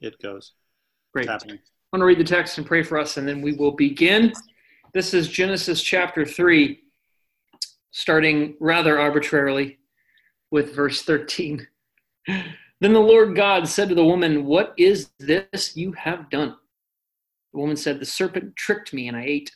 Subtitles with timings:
[0.00, 0.52] it goes.
[1.12, 1.28] Great.
[1.28, 1.36] I
[1.92, 4.32] want to read the text and pray for us, and then we will begin.
[4.92, 6.80] This is Genesis chapter 3,
[7.90, 9.78] starting rather arbitrarily
[10.50, 11.66] with verse 13.
[12.80, 16.54] Then the Lord God said to the woman, What is this you have done?
[17.52, 19.52] The woman said, The serpent tricked me, and I ate.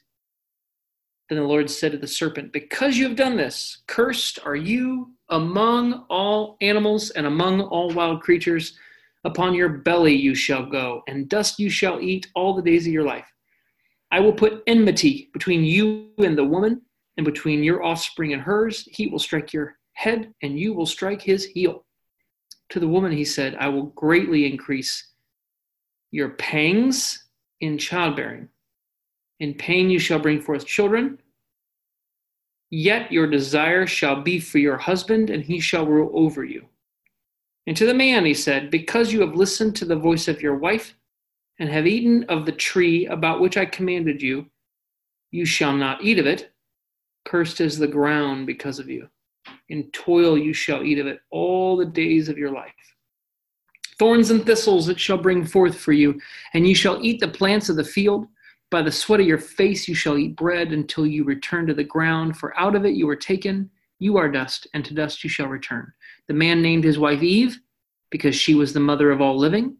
[1.28, 5.12] Then the Lord said to the serpent, Because you have done this, cursed are you
[5.28, 8.78] among all animals and among all wild creatures.
[9.28, 12.94] Upon your belly you shall go, and dust you shall eat all the days of
[12.94, 13.30] your life.
[14.10, 16.80] I will put enmity between you and the woman,
[17.18, 18.88] and between your offspring and hers.
[18.90, 21.84] He will strike your head, and you will strike his heel.
[22.70, 25.12] To the woman he said, I will greatly increase
[26.10, 27.26] your pangs
[27.60, 28.48] in childbearing.
[29.40, 31.20] In pain you shall bring forth children.
[32.70, 36.66] Yet your desire shall be for your husband, and he shall rule over you.
[37.68, 40.56] And to the man he said, Because you have listened to the voice of your
[40.56, 40.94] wife,
[41.58, 44.46] and have eaten of the tree about which I commanded you,
[45.32, 46.50] you shall not eat of it.
[47.26, 49.06] Cursed is the ground because of you.
[49.68, 52.72] In toil you shall eat of it all the days of your life.
[53.98, 56.18] Thorns and thistles it shall bring forth for you,
[56.54, 58.28] and you shall eat the plants of the field.
[58.70, 61.84] By the sweat of your face you shall eat bread until you return to the
[61.84, 63.68] ground, for out of it you were taken.
[63.98, 65.92] You are dust, and to dust you shall return.
[66.28, 67.58] The man named his wife Eve,
[68.10, 69.76] because she was the mother of all living.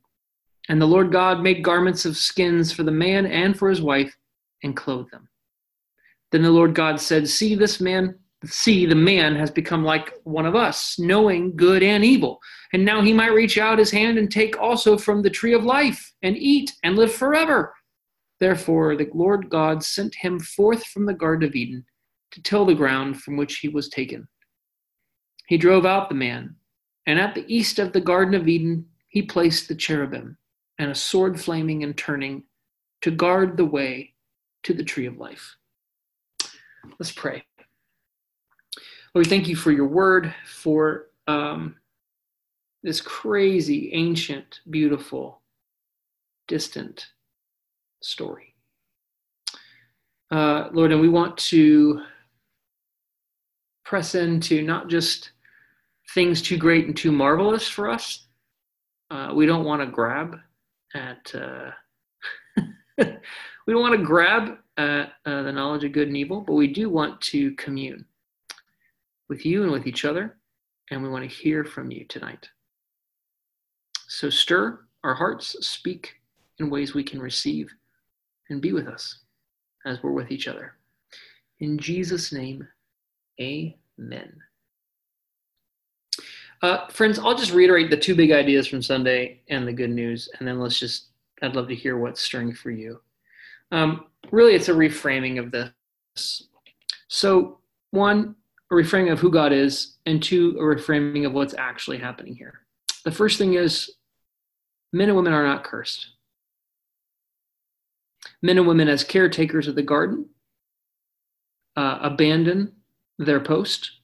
[0.69, 4.15] And the Lord God made garments of skins for the man and for his wife,
[4.63, 5.29] and clothed them.
[6.31, 10.47] Then the Lord God said, See, this man, see, the man has become like one
[10.47, 12.39] of us, knowing good and evil.
[12.73, 15.65] And now he might reach out his hand and take also from the tree of
[15.65, 17.75] life, and eat, and live forever.
[18.41, 21.85] Therefore, the Lord God sent him forth from the Garden of Eden
[22.33, 24.29] to till the ground from which he was taken.
[25.49, 26.57] He drove out the man,
[27.07, 30.37] and at the east of the Garden of Eden he placed the cherubim
[30.79, 32.45] and a sword flaming and turning
[33.01, 34.13] to guard the way
[34.65, 35.57] to the tree of life.
[36.99, 37.47] Let's pray.
[39.15, 41.77] Lord, we thank you for your word, for um,
[42.83, 45.41] this crazy, ancient, beautiful,
[46.47, 47.07] distant
[48.03, 48.55] story.
[50.31, 52.03] Uh, Lord, and we want to
[53.87, 55.31] press into not just
[56.15, 58.27] things too great and too marvelous for us.
[59.11, 60.39] Uh, we don't want to grab
[60.95, 61.71] at, uh,
[62.99, 66.67] we don't want to grab at uh, the knowledge of good and evil, but we
[66.67, 68.05] do want to commune
[69.29, 70.37] with you and with each other,
[70.91, 72.49] and we want to hear from you tonight.
[74.07, 76.15] So stir our hearts, speak
[76.59, 77.71] in ways we can receive
[78.51, 79.21] and be with us
[79.87, 80.75] as we're with each other.
[81.61, 82.67] In Jesus' name,
[83.41, 84.41] amen.
[86.61, 90.29] Uh, friends, I'll just reiterate the two big ideas from Sunday and the good news,
[90.39, 91.09] and then let's just,
[91.43, 93.01] I'd love to hear what's stirring for you.
[93.71, 96.49] Um, really, it's a reframing of this.
[97.09, 97.59] So,
[97.91, 98.35] one,
[98.71, 102.61] a reframing of who God is, and two, a reframing of what's actually happening here.
[103.05, 103.91] The first thing is
[104.93, 106.09] men and women are not cursed
[108.43, 110.27] men and women as caretakers of the garden
[111.77, 112.73] uh, abandon
[113.19, 113.98] their post.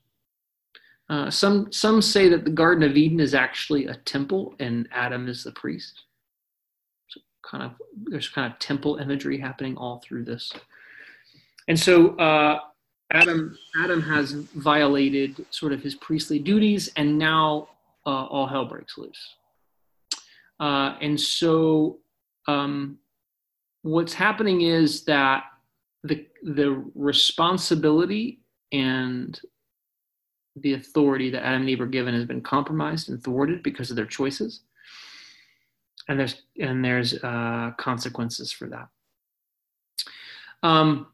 [1.10, 5.28] Uh, some some say that the Garden of Eden is actually a temple and Adam
[5.28, 6.04] is the priest.
[7.08, 7.72] So kind of
[8.06, 10.50] there's kind of temple imagery happening all through this,
[11.68, 12.60] and so uh,
[13.12, 17.68] Adam Adam has violated sort of his priestly duties, and now
[18.06, 19.34] uh, all hell breaks loose.
[20.58, 21.98] Uh, and so
[22.48, 22.98] um,
[23.82, 25.44] what's happening is that
[26.02, 28.40] the the responsibility
[28.72, 29.40] and
[30.56, 33.96] the authority that Adam and Eve are given has been compromised and thwarted because of
[33.96, 34.60] their choices,
[36.08, 38.88] and there's and there's uh, consequences for that.
[40.62, 41.08] Um,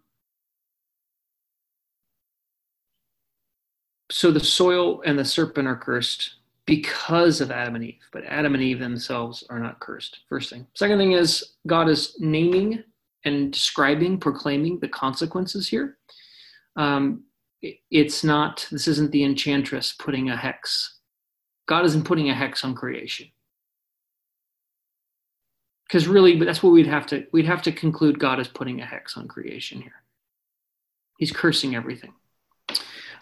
[4.10, 6.36] so the soil and the serpent are cursed
[6.66, 10.20] because of Adam and Eve, but Adam and Eve themselves are not cursed.
[10.28, 10.66] First thing.
[10.74, 12.84] Second thing is God is naming
[13.25, 15.98] and describing, proclaiming the consequences here.
[16.76, 17.25] Um,
[17.62, 20.98] it's not, this isn't the enchantress putting a hex.
[21.66, 23.28] God isn't putting a hex on creation.
[25.86, 28.86] Because really, that's what we'd have to, we'd have to conclude God is putting a
[28.86, 30.02] hex on creation here.
[31.18, 32.12] He's cursing everything.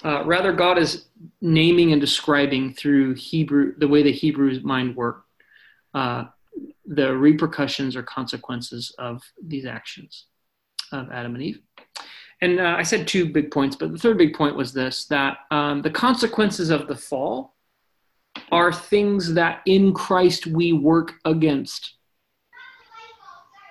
[0.05, 1.06] Uh, rather, God is
[1.40, 5.26] naming and describing through Hebrew, the way the Hebrew mind worked,
[5.94, 6.25] uh,
[6.87, 10.26] the repercussions or consequences of these actions
[10.93, 11.61] of Adam and Eve.
[12.40, 15.38] And uh, I said two big points, but the third big point was this that
[15.50, 17.55] um, the consequences of the fall
[18.52, 21.94] are things that in Christ we work against.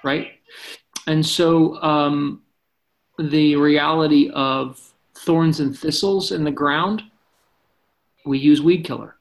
[0.03, 0.31] Right?
[1.07, 2.43] And so um,
[3.17, 7.03] the reality of thorns and thistles in the ground,
[8.25, 9.15] we use weed killer.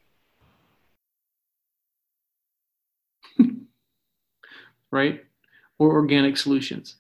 [4.90, 5.24] right?
[5.78, 6.96] Or organic solutions.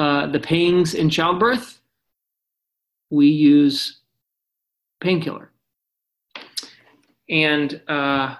[0.00, 1.78] Uh, the pains in childbirth,
[3.10, 4.00] we use
[4.98, 5.52] painkiller.
[7.28, 8.36] And uh,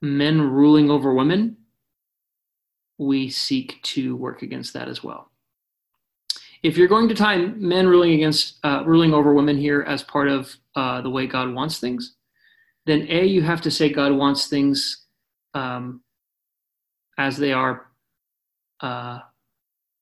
[0.00, 1.56] men ruling over women,
[2.98, 5.28] we seek to work against that as well.
[6.62, 10.28] If you're going to tie men ruling against uh, ruling over women here as part
[10.28, 12.14] of uh, the way God wants things,
[12.86, 15.04] then a you have to say God wants things
[15.52, 16.02] um,
[17.18, 17.88] as they are
[18.78, 19.18] uh,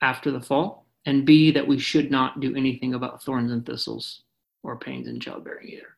[0.03, 4.23] after the fall, and b that we should not do anything about thorns and thistles
[4.63, 5.97] or pains in childbearing either,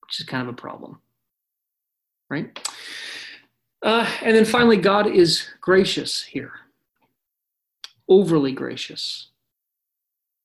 [0.00, 0.98] which is kind of a problem,
[2.30, 2.58] right?
[3.82, 6.52] Uh, and then finally, God is gracious here,
[8.08, 9.28] overly gracious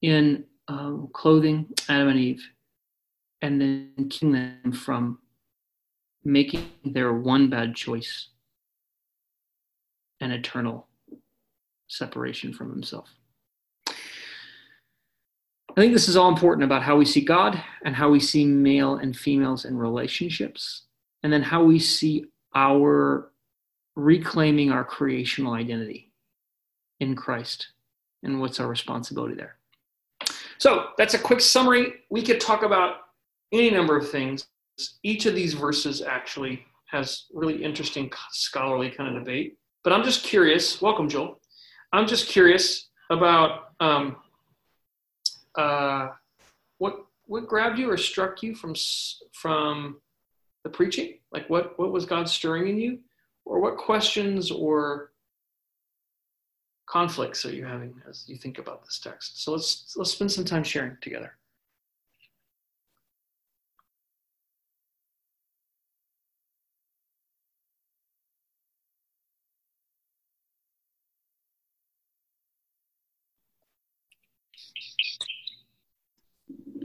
[0.01, 2.49] in uh, clothing Adam and Eve
[3.41, 5.19] and then keeping them from
[6.23, 8.29] making their one bad choice
[10.19, 10.86] an eternal
[11.87, 13.09] separation from himself.
[13.89, 18.45] I think this is all important about how we see God and how we see
[18.45, 20.83] male and females in relationships,
[21.21, 22.25] and then how we see
[22.55, 23.31] our
[23.95, 26.11] reclaiming our creational identity
[26.99, 27.67] in Christ
[28.23, 29.57] and what's our responsibility there.
[30.57, 31.93] So that's a quick summary.
[32.09, 32.97] We could talk about
[33.51, 34.47] any number of things.
[35.03, 39.57] Each of these verses actually has really interesting scholarly kind of debate.
[39.83, 40.81] But I'm just curious.
[40.81, 41.39] Welcome, Joel.
[41.93, 44.17] I'm just curious about um,
[45.55, 46.09] uh,
[46.77, 48.75] what what grabbed you or struck you from
[49.33, 49.97] from
[50.63, 51.19] the preaching?
[51.31, 52.99] Like what what was God stirring in you,
[53.45, 55.11] or what questions or
[56.87, 59.43] conflicts are you having as you think about this text?
[59.43, 61.36] So let's let's spend some time sharing together.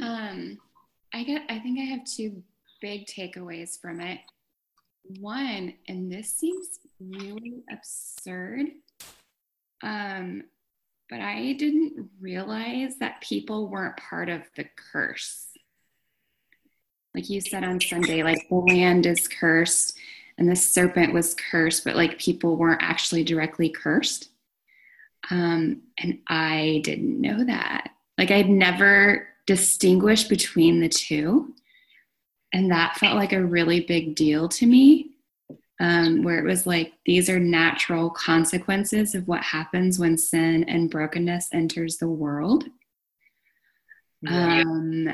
[0.03, 0.59] Um,
[1.15, 1.43] I get.
[1.49, 2.43] I think I have two
[2.81, 4.19] big takeaways from it.
[5.21, 8.67] One, and this seems really absurd,
[9.83, 10.45] um,
[11.09, 15.47] but I didn't realize that people weren't part of the curse.
[17.15, 19.99] Like you said on Sunday, like the land is cursed
[20.39, 24.31] and the serpent was cursed, but like people weren't actually directly cursed.
[25.31, 27.91] Um, and I didn't know that.
[28.17, 31.55] Like I'd never distinguish between the two.
[32.53, 35.13] And that felt like a really big deal to me,
[35.81, 40.91] um, where it was like, these are natural consequences of what happens when sin and
[40.91, 42.65] brokenness enters the world.
[44.29, 45.09] Um,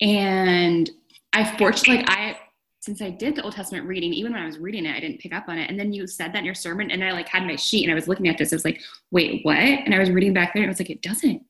[0.00, 0.90] and
[1.32, 2.38] I fortunately, like, I,
[2.80, 5.20] since I did the Old Testament reading, even when I was reading it, I didn't
[5.20, 5.68] pick up on it.
[5.68, 7.90] And then you said that in your sermon, and I like had my sheet and
[7.90, 8.52] I was looking at this.
[8.52, 8.80] I was like,
[9.10, 9.56] wait, what?
[9.56, 11.42] And I was reading back there, and I was like, it doesn't,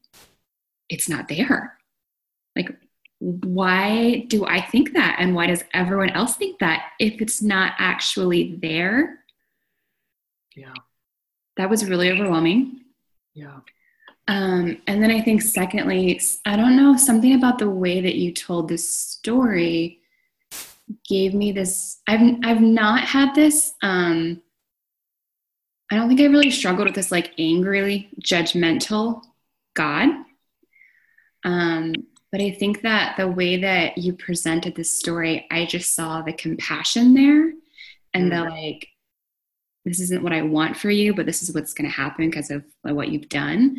[0.88, 1.76] it's not there.
[2.56, 2.76] Like,
[3.18, 5.16] why do I think that?
[5.18, 9.20] And why does everyone else think that if it's not actually there?
[10.56, 10.74] Yeah.
[11.56, 12.80] That was really overwhelming.
[13.34, 13.60] Yeah.
[14.26, 18.32] Um, and then I think, secondly, I don't know, something about the way that you
[18.32, 20.00] told this story
[21.08, 22.00] gave me this.
[22.06, 23.74] I've, I've not had this.
[23.82, 24.40] Um,
[25.90, 29.22] I don't think I really struggled with this like angrily judgmental
[29.74, 30.08] God.
[31.44, 31.94] Um,
[32.32, 36.32] but I think that the way that you presented this story, I just saw the
[36.32, 37.52] compassion there
[38.14, 38.44] and mm-hmm.
[38.44, 38.88] the like,
[39.84, 42.50] this isn't what I want for you, but this is what's going to happen because
[42.50, 43.78] of what you've done.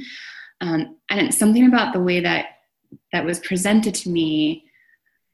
[0.60, 2.58] Um, and it's something about the way that
[3.14, 4.66] that was presented to me.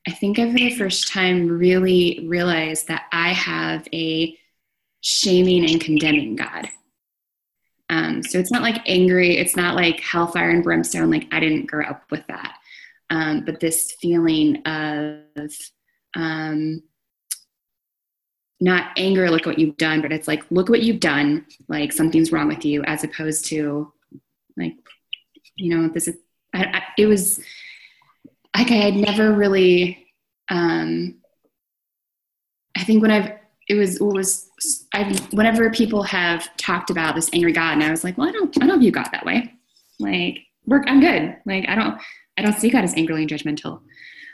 [0.08, 4.38] I think I, for the first time, really realized that I have a
[5.02, 6.70] shaming and condemning God.
[7.90, 11.66] Um, so it's not like angry, it's not like hellfire and brimstone, like I didn't
[11.66, 12.58] grow up with that
[13.10, 15.52] um, but this feeling of
[16.16, 16.82] um,
[18.60, 22.32] not anger, look what you've done, but it's like, look what you've done, like something's
[22.32, 23.92] wrong with you, as opposed to
[24.58, 24.74] like,
[25.56, 26.18] you know, this is,
[26.54, 27.40] I, I, it was
[28.56, 30.08] like I had never really,
[30.50, 31.16] um,
[32.76, 33.34] I think when I've,
[33.70, 34.50] it was, it was,
[34.94, 38.32] I've, whenever people have talked about this angry God, and I was like, well, I
[38.32, 39.54] don't, I don't view God that way.
[40.00, 41.38] Like, work, I'm good.
[41.46, 42.00] Like, I don't,
[42.38, 43.82] I don't see God as angrily and judgmental.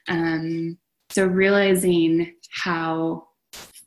[0.10, 0.78] Um,
[1.10, 3.28] so realizing how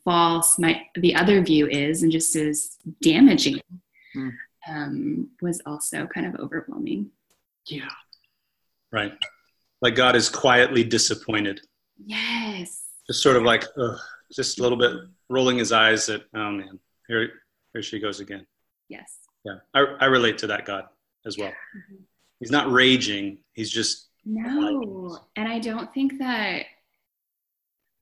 [0.03, 3.59] false my the other view is and just as damaging
[4.15, 4.31] mm.
[4.67, 7.11] um, was also kind of overwhelming.
[7.67, 7.89] Yeah.
[8.91, 9.13] Right.
[9.81, 11.61] Like God is quietly disappointed.
[12.03, 12.85] Yes.
[13.05, 13.99] Just sort of like, ugh,
[14.33, 14.93] just a little bit
[15.29, 17.29] rolling his eyes at, oh man, here,
[17.73, 18.47] here she goes again.
[18.89, 19.19] Yes.
[19.45, 19.57] Yeah.
[19.73, 20.85] I, I relate to that God
[21.25, 21.49] as well.
[21.49, 22.03] Mm-hmm.
[22.39, 23.39] He's not raging.
[23.53, 24.06] He's just.
[24.27, 25.19] No.
[25.35, 26.63] And I don't think that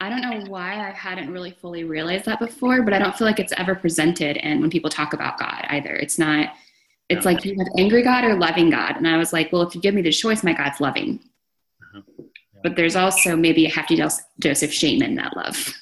[0.02, 3.28] I don't know why I hadn't really fully realized that before, but I don't feel
[3.28, 5.96] like it's ever presented and when people talk about God either.
[5.96, 6.50] It's not
[7.08, 7.32] it's yeah.
[7.32, 8.96] like you have angry God or loving God.
[8.98, 11.20] And I was like, well, if you give me the choice, my God's loving.
[11.80, 12.02] Uh-huh.
[12.18, 12.60] Yeah.
[12.64, 15.74] But there's also maybe a hefty dose of shame in that love.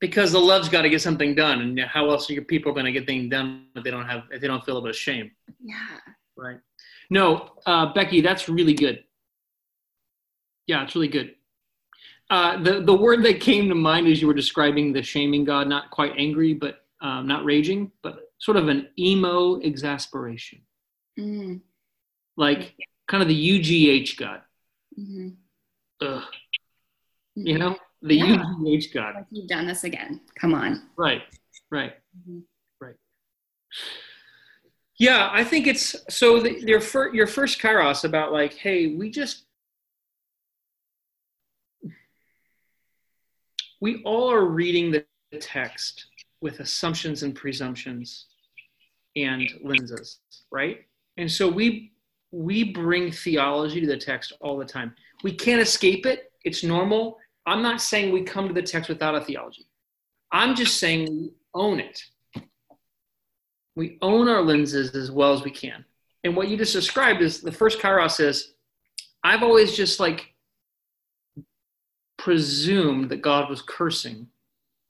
[0.00, 2.86] because the love's got to get something done, and how else are your people going
[2.86, 4.96] to get things done if they don't have if they don't feel a bit of
[4.96, 5.30] shame?
[5.62, 5.76] Yeah.
[6.36, 6.58] Right.
[7.12, 9.04] No, uh, Becky, that's really good.
[10.66, 11.34] Yeah, it's really good.
[12.30, 15.68] Uh, the the word that came to mind as you were describing the shaming God,
[15.68, 20.62] not quite angry, but um, not raging, but sort of an emo exasperation,
[21.20, 21.60] mm.
[22.38, 22.76] like
[23.08, 24.40] kind of the UGH God.
[24.98, 25.28] Mm-hmm.
[26.00, 26.22] Ugh.
[26.22, 27.46] Mm-hmm.
[27.46, 28.42] You know, the yeah.
[28.42, 29.16] UGH God.
[29.16, 30.22] Like you've done this again.
[30.40, 30.88] Come on.
[30.96, 31.20] Right.
[31.70, 31.92] Right.
[32.16, 32.38] Mm-hmm.
[32.80, 32.96] Right.
[35.02, 36.38] Yeah, I think it's so.
[36.38, 39.46] The, your first, your first kairos about like, hey, we just
[43.80, 45.04] we all are reading the
[45.40, 46.06] text
[46.40, 48.26] with assumptions and presumptions
[49.16, 50.20] and lenses,
[50.52, 50.82] right?
[51.16, 51.90] And so we
[52.30, 54.94] we bring theology to the text all the time.
[55.24, 56.30] We can't escape it.
[56.44, 57.18] It's normal.
[57.44, 59.66] I'm not saying we come to the text without a theology.
[60.30, 62.00] I'm just saying we own it.
[63.74, 65.84] We own our lenses as well as we can.
[66.24, 68.52] And what you just described is the first kairos is
[69.24, 70.34] I've always just like
[72.18, 74.28] presumed that God was cursing,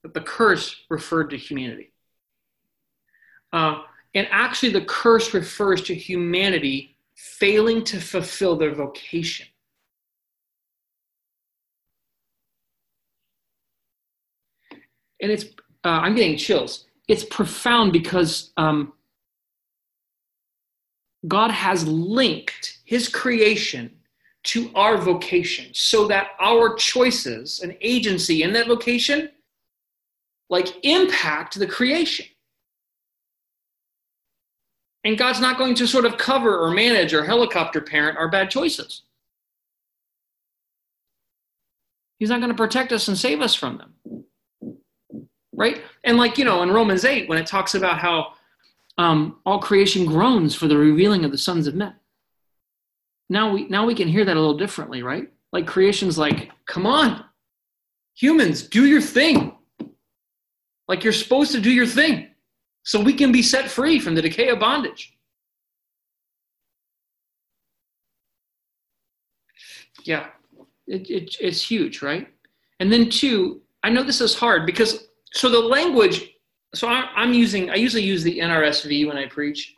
[0.02, 1.92] that the curse referred to humanity.
[3.52, 3.82] Uh,
[4.14, 9.46] and actually, the curse refers to humanity failing to fulfill their vocation.
[15.20, 15.44] And it's,
[15.84, 16.86] uh, I'm getting chills.
[17.12, 18.94] It's profound because um,
[21.28, 23.90] God has linked his creation
[24.44, 29.28] to our vocation so that our choices and agency in that vocation
[30.48, 32.24] like impact the creation.
[35.04, 38.50] And God's not going to sort of cover or manage or helicopter parent our bad
[38.50, 39.02] choices.
[42.18, 44.24] He's not going to protect us and save us from them.
[45.54, 45.82] Right?
[46.04, 48.34] And like, you know, in Romans 8, when it talks about how
[48.98, 51.94] um, all creation groans for the revealing of the sons of men
[53.32, 55.28] now we now we can hear that a little differently, right?
[55.52, 57.24] Like creation's like, come on,
[58.14, 59.56] humans, do your thing.
[60.86, 62.28] Like you're supposed to do your thing
[62.82, 65.16] so we can be set free from the decay of bondage.
[70.04, 70.26] Yeah,
[70.86, 72.28] it, it, it's huge, right?
[72.80, 76.30] And then, two, I know this is hard because, so the language,
[76.74, 79.74] so I'm using, I usually use the NRSV when I preach.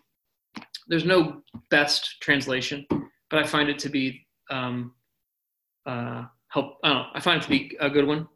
[0.87, 2.87] There's no best translation
[3.35, 4.93] but I find it to be um,
[5.87, 6.77] uh, help.
[6.85, 7.07] I don't know.
[7.15, 8.29] I find it to be a good one.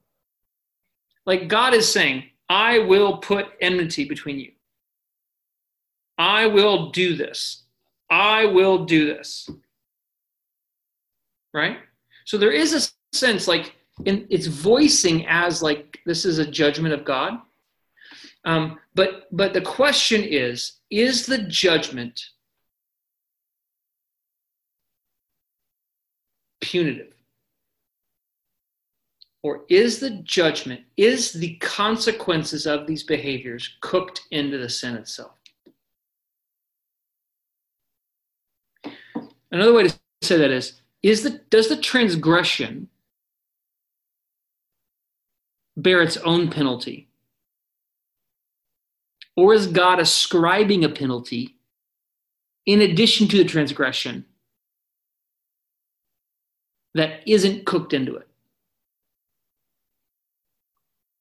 [1.25, 4.50] Like God is saying, I will put enmity between you.
[6.18, 7.62] I will do this.
[8.10, 9.48] I will do this.
[11.54, 11.78] Right?
[12.25, 16.95] So there is a sense like in, it's voicing as like this is a judgment
[16.95, 17.40] of God.
[18.45, 22.21] Um, but but the question is, is the judgment
[26.61, 27.14] punitive?
[29.43, 35.33] Or is the judgment, is the consequences of these behaviors cooked into the sin itself?
[39.50, 42.88] Another way to say that is, is the, does the transgression
[45.78, 47.08] bear its own penalty?
[49.37, 51.56] Or is God ascribing a penalty
[52.66, 54.26] in addition to the transgression
[56.92, 58.28] that isn't cooked into it.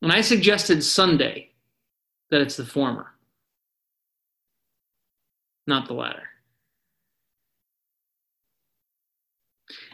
[0.01, 1.51] And I suggested Sunday
[2.31, 3.13] that it's the former,
[5.67, 6.27] not the latter.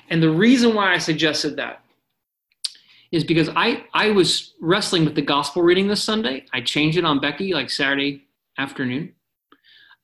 [0.09, 1.82] And the reason why I suggested that
[3.13, 6.45] is because I, I was wrestling with the gospel reading this Sunday.
[6.51, 8.25] I changed it on Becky like Saturday
[8.57, 9.13] afternoon.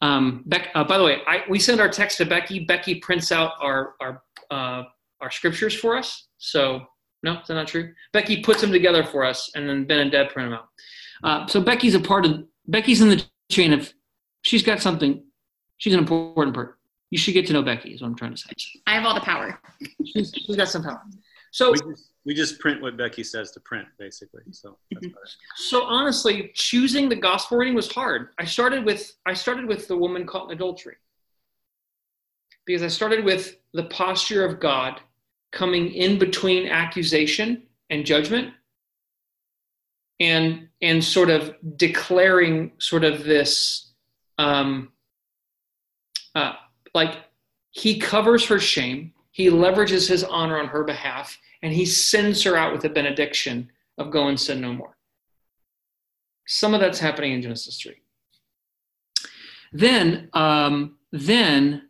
[0.02, 2.60] Um, Beck, uh, by the way, I, we send our text to Becky.
[2.60, 4.84] Becky prints out our, our uh,
[5.22, 6.28] our scriptures for us.
[6.38, 6.86] So
[7.24, 7.94] no, is that not true?
[8.14, 10.68] Becky puts them together for us, and then Ben and Deb print them out.
[11.24, 13.92] Uh, so Becky's a part of Becky's in the chain of.
[14.44, 15.22] She's got something.
[15.80, 16.78] She's an important part.
[17.10, 17.94] You should get to know Becky.
[17.94, 18.52] Is what I'm trying to say.
[18.88, 19.60] I have all the power.
[20.06, 21.02] She's, she's got some power.
[21.52, 21.74] So
[22.30, 24.44] We just, print what Becky says to print, basically.
[24.52, 25.12] So it.
[25.56, 28.30] so honestly, choosing the gospel reading was hard.
[28.38, 30.98] I started with I started with the woman caught in adultery
[32.68, 35.02] because I started with the posture of God
[35.52, 38.54] coming in between accusation and judgment
[40.20, 43.92] and and sort of declaring sort of this
[44.38, 44.92] um,
[46.36, 46.54] uh,
[46.94, 47.18] like
[47.72, 52.56] he covers her shame he leverages his honor on her behalf and he sends her
[52.56, 54.98] out with a benediction of go and sin no more
[56.48, 57.96] some of that's happening in genesis 3
[59.72, 61.90] then um, then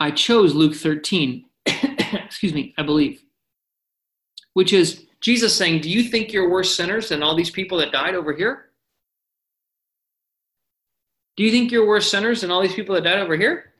[0.00, 1.44] i chose luke 13
[2.28, 3.22] excuse me, I believe,
[4.54, 7.92] which is Jesus saying, Do you think you're worse sinners than all these people that
[7.92, 8.66] died over here?
[11.36, 13.72] Do you think you're worse sinners than all these people that died over here?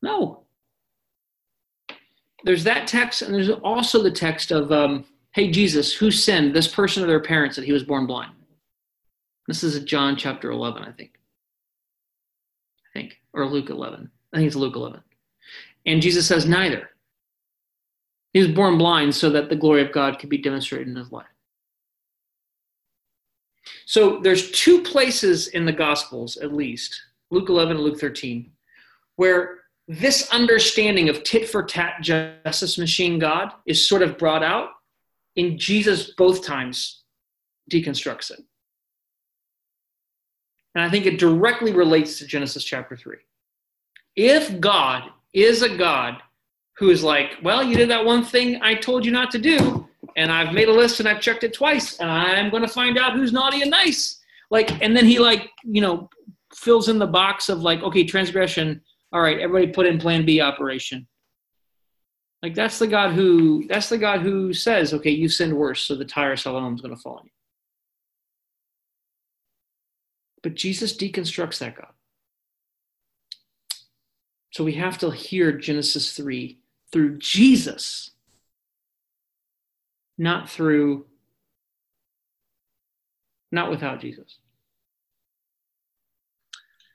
[0.00, 0.41] No.
[2.44, 6.68] There's that text, and there's also the text of, um, Hey, Jesus, who sinned, this
[6.68, 8.32] person or their parents, that he was born blind?
[9.48, 11.18] This is John chapter 11, I think.
[12.94, 14.10] I think, or Luke 11.
[14.32, 15.00] I think it's Luke 11.
[15.86, 16.90] And Jesus says, neither.
[18.32, 21.12] He was born blind so that the glory of God could be demonstrated in his
[21.12, 21.26] life.
[23.86, 28.50] So there's two places in the Gospels, at least, Luke 11 and Luke 13,
[29.16, 34.70] where this understanding of tit for tat justice machine God is sort of brought out.
[35.34, 37.02] In Jesus, both times
[37.70, 38.40] deconstructs it.
[40.74, 43.16] And I think it directly relates to Genesis chapter 3.
[44.16, 46.16] If God is a God
[46.76, 49.88] who is like, well, you did that one thing I told you not to do,
[50.16, 52.98] and I've made a list and I've checked it twice, and I'm going to find
[52.98, 54.20] out who's naughty and nice.
[54.50, 56.10] Like, and then he like, you know,
[56.54, 58.82] fills in the box of like, okay, transgression.
[59.12, 61.06] All right, everybody put in Plan B operation.
[62.42, 65.94] Like that's the God who that's the God who says, okay, you sinned worse, so
[65.94, 67.30] the tower Siloam is going to fall on you.
[70.42, 71.92] But Jesus deconstructs that God.
[74.50, 76.58] So we have to hear Genesis 3
[76.90, 78.10] through Jesus,
[80.18, 81.06] not through,
[83.50, 84.38] not without Jesus.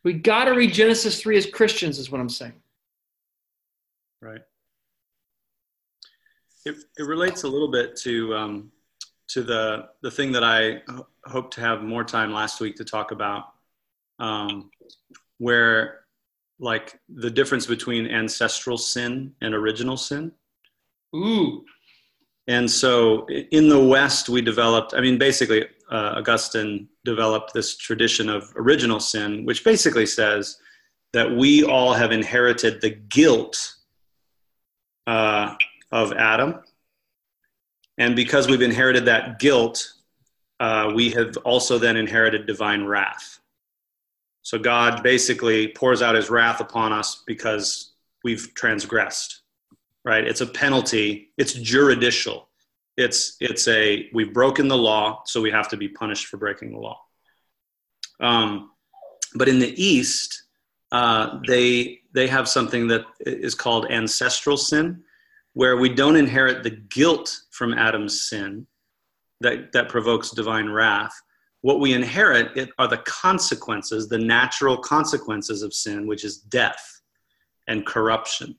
[0.07, 2.53] We got to read Genesis 3 as Christians, is what I'm saying.
[4.21, 4.39] Right.
[6.65, 8.71] It, it relates a little bit to um,
[9.27, 12.85] to the the thing that I ho- hope to have more time last week to
[12.85, 13.47] talk about,
[14.17, 14.71] um,
[15.39, 16.05] where
[16.57, 20.31] like the difference between ancestral sin and original sin.
[21.17, 21.65] Ooh.
[22.47, 28.29] And so in the West, we developed, I mean, basically, uh, Augustine developed this tradition
[28.29, 30.57] of original sin, which basically says
[31.13, 33.75] that we all have inherited the guilt
[35.05, 35.55] uh,
[35.91, 36.59] of Adam.
[37.97, 39.93] And because we've inherited that guilt,
[40.59, 43.39] uh, we have also then inherited divine wrath.
[44.41, 49.41] So God basically pours out his wrath upon us because we've transgressed,
[50.05, 50.25] right?
[50.25, 52.46] It's a penalty, it's juridical.
[52.97, 56.71] It's, it's a, we've broken the law, so we have to be punished for breaking
[56.71, 56.99] the law.
[58.19, 58.71] Um,
[59.35, 60.43] but in the East,
[60.91, 65.03] uh, they, they have something that is called ancestral sin,
[65.53, 68.65] where we don't inherit the guilt from Adam's sin
[69.41, 71.13] that, that provokes divine wrath
[71.61, 77.01] what we inherit are the consequences, the natural consequences of sin, which is death
[77.67, 78.57] and corruption.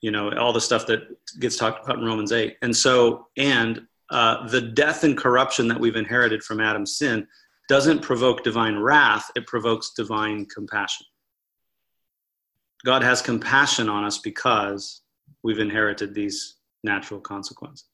[0.00, 1.02] You know, all the stuff that
[1.38, 2.56] gets talked about in Romans 8.
[2.62, 7.26] And so, and uh, the death and corruption that we've inherited from Adam's sin
[7.68, 11.06] doesn't provoke divine wrath, it provokes divine compassion.
[12.84, 15.02] God has compassion on us because
[15.42, 17.90] we've inherited these natural consequences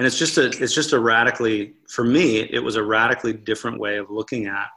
[0.00, 3.78] and it's just a it's just a radically for me it was a radically different
[3.78, 4.68] way of looking at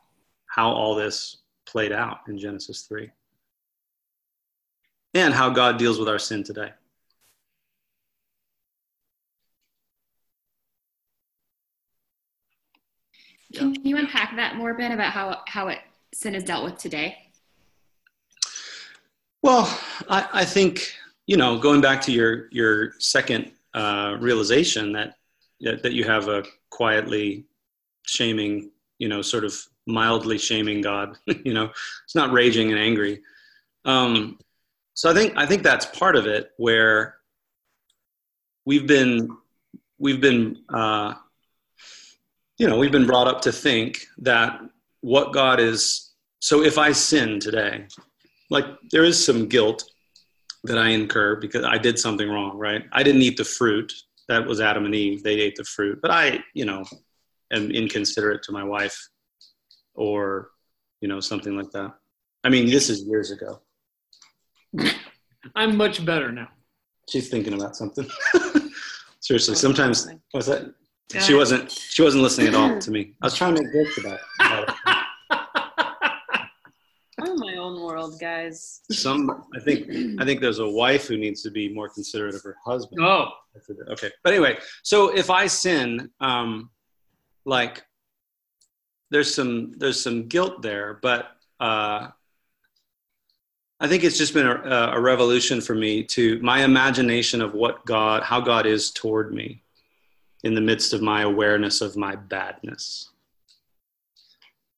[0.47, 3.09] how all this played out in genesis 3
[5.13, 6.71] and how god deals with our sin today
[13.53, 15.77] Can you unpack that more, Ben, about how how it
[16.11, 17.17] sin is dealt with today?
[19.43, 19.65] well
[20.09, 20.93] i, I think
[21.27, 25.17] you know going back to your your second uh, realization that
[25.61, 27.45] that you have a quietly
[28.05, 29.55] shaming, you know, sort of
[29.87, 31.17] mildly shaming God.
[31.43, 31.71] you know,
[32.03, 33.21] it's not raging and angry.
[33.85, 34.39] Um,
[34.93, 37.15] So I think I think that's part of it where
[38.65, 39.29] we've been
[39.97, 41.13] we've been uh,
[42.57, 44.59] you know we've been brought up to think that
[45.01, 46.11] what God is.
[46.39, 47.87] So if I sin today,
[48.49, 49.83] like there is some guilt
[50.63, 52.83] that I incur because I did something wrong, right?
[52.91, 53.91] I didn't eat the fruit.
[54.29, 55.23] That was Adam and Eve.
[55.23, 56.85] They ate the fruit, but I, you know,
[57.51, 59.09] am inconsiderate to my wife,
[59.95, 60.51] or
[61.01, 61.93] you know something like that.
[62.43, 63.61] I mean, this is years ago.
[65.55, 66.49] I'm much better now.
[67.09, 68.07] She's thinking about something.
[69.19, 70.73] Seriously, sometimes was that?
[71.21, 71.71] She wasn't.
[71.71, 73.13] She wasn't listening at all to me.
[73.21, 74.75] I was trying to make jokes about, about it.
[77.19, 78.81] I'm in my own world, guys.
[78.91, 79.87] Some, I think,
[80.19, 83.01] I think there's a wife who needs to be more considerate of her husband.
[83.03, 83.29] Oh,
[83.91, 86.71] Okay, but anyway, so if I sin, um,
[87.45, 87.83] like,
[89.11, 91.27] there's some there's some guilt there, but
[91.59, 92.07] uh,
[93.83, 97.85] I think it's just been a, a revolution for me to my imagination of what
[97.85, 99.61] God, how God is toward me,
[100.45, 103.09] in the midst of my awareness of my badness.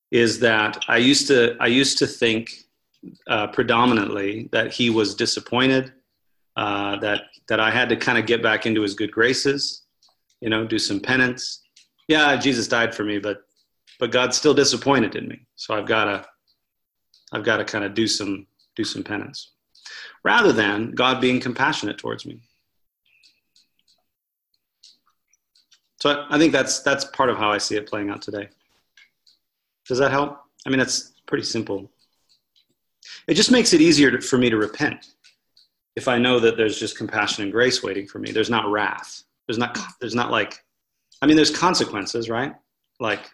[0.09, 2.49] Is that I used to I used to think
[3.27, 5.93] uh, predominantly that He was disappointed,
[6.57, 9.83] uh, that that I had to kind of get back into His good graces,
[10.41, 11.61] you know, do some penance.
[12.07, 13.43] Yeah, Jesus died for me, but
[13.99, 16.25] but God's still disappointed in me, so I've got to
[17.33, 19.51] I've got to kind of do some do some penance,
[20.23, 22.39] rather than God being compassionate towards me.
[26.01, 28.49] So I think that's that's part of how I see it playing out today.
[29.87, 30.39] Does that help?
[30.65, 31.89] I mean, that's pretty simple.
[33.27, 35.13] It just makes it easier to, for me to repent
[35.95, 38.31] if I know that there's just compassion and grace waiting for me.
[38.31, 39.23] There's not wrath.
[39.47, 39.77] There's not.
[39.99, 40.63] There's not like.
[41.21, 42.53] I mean, there's consequences, right?
[42.99, 43.31] Like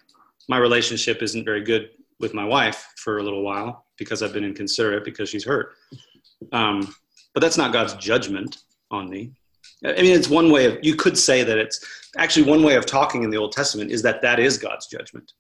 [0.48, 4.44] my relationship isn't very good with my wife for a little while because I've been
[4.44, 5.76] inconsiderate because she's hurt.
[6.52, 6.92] Um,
[7.36, 8.58] but that's not God's judgment
[8.90, 9.32] on me.
[9.86, 11.86] I mean, it's one way of, you could say that it's
[12.18, 15.34] actually one way of talking in the Old Testament is that that is God's judgment.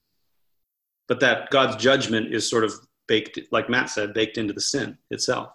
[1.07, 2.73] But that God's judgment is sort of
[3.07, 5.49] baked, like Matt said, baked into the sin itself.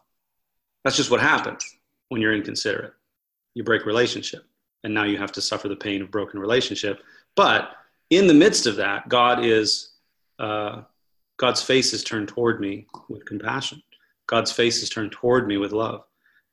[0.83, 1.64] That's just what happens
[2.09, 2.95] when you're inconsiderate.
[3.55, 4.42] You break relationship,
[4.83, 7.01] and now you have to suffer the pain of broken relationship.
[7.37, 7.71] But
[8.11, 9.92] in the midst of that, God is
[10.40, 10.83] uh,
[11.38, 13.83] God's face is turned toward me with compassion.
[14.27, 16.05] God's face is turned toward me with love.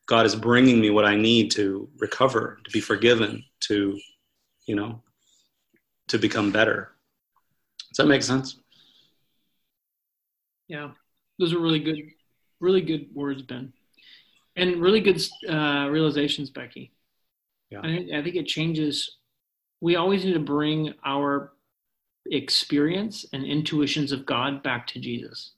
[0.05, 3.97] God is bringing me what I need to recover, to be forgiven, to,
[4.65, 5.01] you know,
[6.09, 6.91] to become better.
[7.89, 8.57] Does that make sense?
[10.67, 10.89] yeah.
[11.39, 11.99] Those are really good,
[12.59, 13.73] really good words, Ben,
[14.55, 16.91] and really good uh, realizations, Becky.
[17.69, 17.81] Yeah.
[17.83, 19.17] I, I think it changes.
[19.81, 21.53] We always need to bring our
[22.25, 25.51] experience and intuitions of God back to Jesus.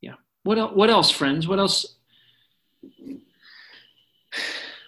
[0.00, 0.14] Yeah.
[0.42, 1.46] What else, what else, friends?
[1.46, 1.96] What else?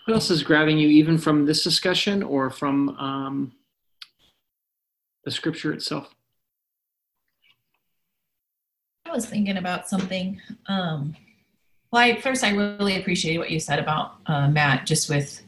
[0.06, 3.52] What else is grabbing you, even from this discussion or from um,
[5.24, 6.14] the scripture itself?
[9.04, 10.40] I was thinking about something.
[10.66, 11.16] Um,
[11.90, 15.42] well, I, first, I really appreciated what you said about uh, Matt, just with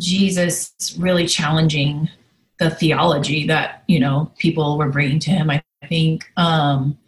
[0.00, 2.08] Jesus really challenging
[2.58, 5.50] the theology that you know people were bringing to him.
[5.50, 6.30] I think.
[6.36, 6.98] Um,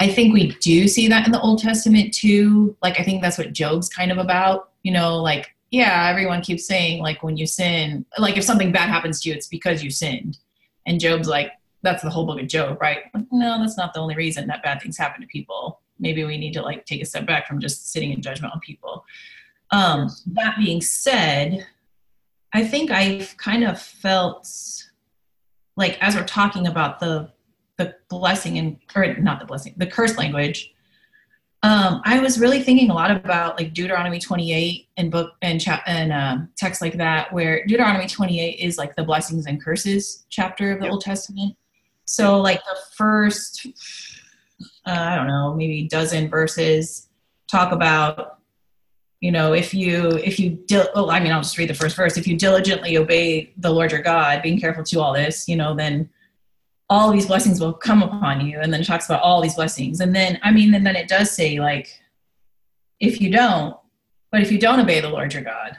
[0.00, 2.74] I think we do see that in the Old Testament too.
[2.82, 4.70] Like, I think that's what Job's kind of about.
[4.82, 8.88] You know, like, yeah, everyone keeps saying, like, when you sin, like, if something bad
[8.88, 10.38] happens to you, it's because you sinned.
[10.86, 13.00] And Job's like, that's the whole book of Job, right?
[13.12, 15.80] Like, no, that's not the only reason that bad things happen to people.
[15.98, 18.60] Maybe we need to, like, take a step back from just sitting in judgment on
[18.60, 19.04] people.
[19.70, 21.66] Um, that being said,
[22.52, 24.48] I think I've kind of felt
[25.76, 27.30] like as we're talking about the
[27.78, 30.74] the blessing and or not the blessing, the curse language.
[31.62, 35.82] Um, I was really thinking a lot about like Deuteronomy 28 and book and chat
[35.86, 40.72] and um, text like that, where Deuteronomy 28 is like the blessings and curses chapter
[40.72, 40.92] of the Yep.
[40.92, 41.56] Old Testament.
[42.06, 43.66] So like the first,
[44.86, 47.08] uh, I don't know, maybe dozen verses
[47.46, 48.39] talk about
[49.20, 51.96] you know if you if you dil- well i mean i'll just read the first
[51.96, 52.16] verse.
[52.16, 55.74] If you diligently obey the lord your god being careful to all this you know
[55.74, 56.08] then
[56.88, 58.58] all these blessings will come upon you.
[58.58, 60.00] And then it talks about all these blessings.
[60.00, 61.88] And then i mean and then it does say like
[62.98, 63.76] if you don't
[64.32, 65.76] but if you don't obey the lord your god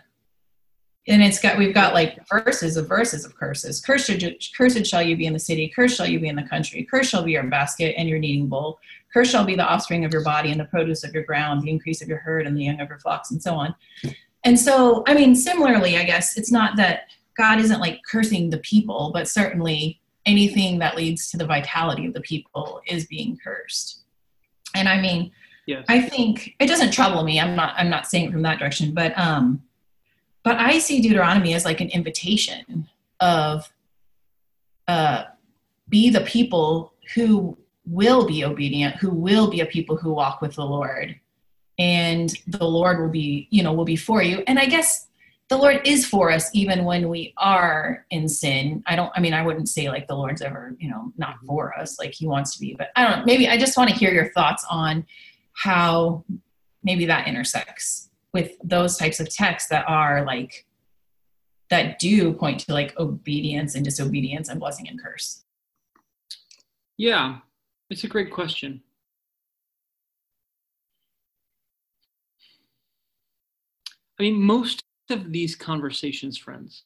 [1.07, 3.81] and it's got we've got like verses of verses of curses.
[3.81, 4.23] Cursed,
[4.55, 5.67] cursed shall you be in the city.
[5.67, 6.83] Cursed shall you be in the country.
[6.83, 8.79] Cursed shall be your basket and your kneading bowl
[9.13, 11.69] Cursed shall be the offspring of your body and the produce of your ground, the
[11.69, 13.75] increase of your herd and the young of your flocks, and so on.
[14.43, 18.57] And so, I mean, similarly, I guess it's not that God isn't like cursing the
[18.59, 24.03] people, but certainly anything that leads to the vitality of the people is being cursed.
[24.73, 25.31] And I mean,
[25.65, 25.85] Yes.
[25.87, 27.39] I think it doesn't trouble me.
[27.39, 29.61] I'm not I'm not saying it from that direction, but um
[30.43, 33.71] but I see Deuteronomy as like an invitation of
[34.87, 35.25] uh
[35.87, 40.55] be the people who will be obedient, who will be a people who walk with
[40.55, 41.15] the Lord.
[41.79, 44.43] And the Lord will be, you know, will be for you.
[44.47, 45.07] And I guess
[45.49, 48.83] the Lord is for us even when we are in sin.
[48.87, 51.77] I don't, I mean, I wouldn't say like the Lord's ever, you know, not for
[51.77, 53.25] us, like he wants to be, but I don't.
[53.25, 55.05] Maybe I just want to hear your thoughts on
[55.53, 56.23] how
[56.83, 60.65] maybe that intersects with those types of texts that are like,
[61.69, 65.43] that do point to like obedience and disobedience and blessing and curse.
[66.97, 67.39] Yeah,
[67.91, 68.81] it's a great question.
[74.19, 76.83] I mean, most of these conversations, friends,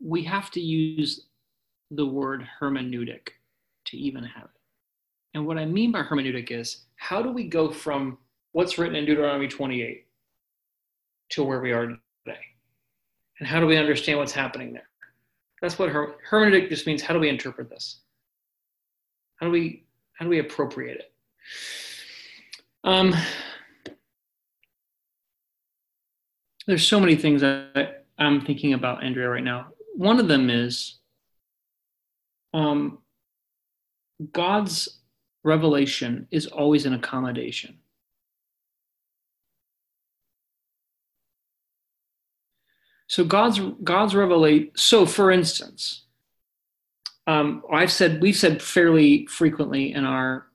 [0.00, 1.26] we have to use
[1.90, 3.30] the word hermeneutic
[3.86, 4.60] to even have it.
[5.34, 8.18] And what I mean by hermeneutic is how do we go from
[8.52, 10.06] what's written in Deuteronomy 28
[11.30, 12.40] to where we are today?
[13.38, 14.88] And how do we understand what's happening there?
[15.62, 17.02] That's what her- hermeneutic just means.
[17.02, 18.00] How do we interpret this?
[19.40, 21.12] How do we how do we appropriate it?
[22.84, 23.14] Um,
[26.66, 29.68] there's so many things that I'm thinking about, Andrea, right now.
[29.94, 30.98] One of them is
[32.52, 32.98] um,
[34.32, 35.00] God's
[35.42, 37.78] revelation is always an accommodation.
[43.06, 44.78] So God's God's revelate.
[44.78, 46.04] So, for instance,
[47.30, 50.46] um, I've said we've said fairly frequently in our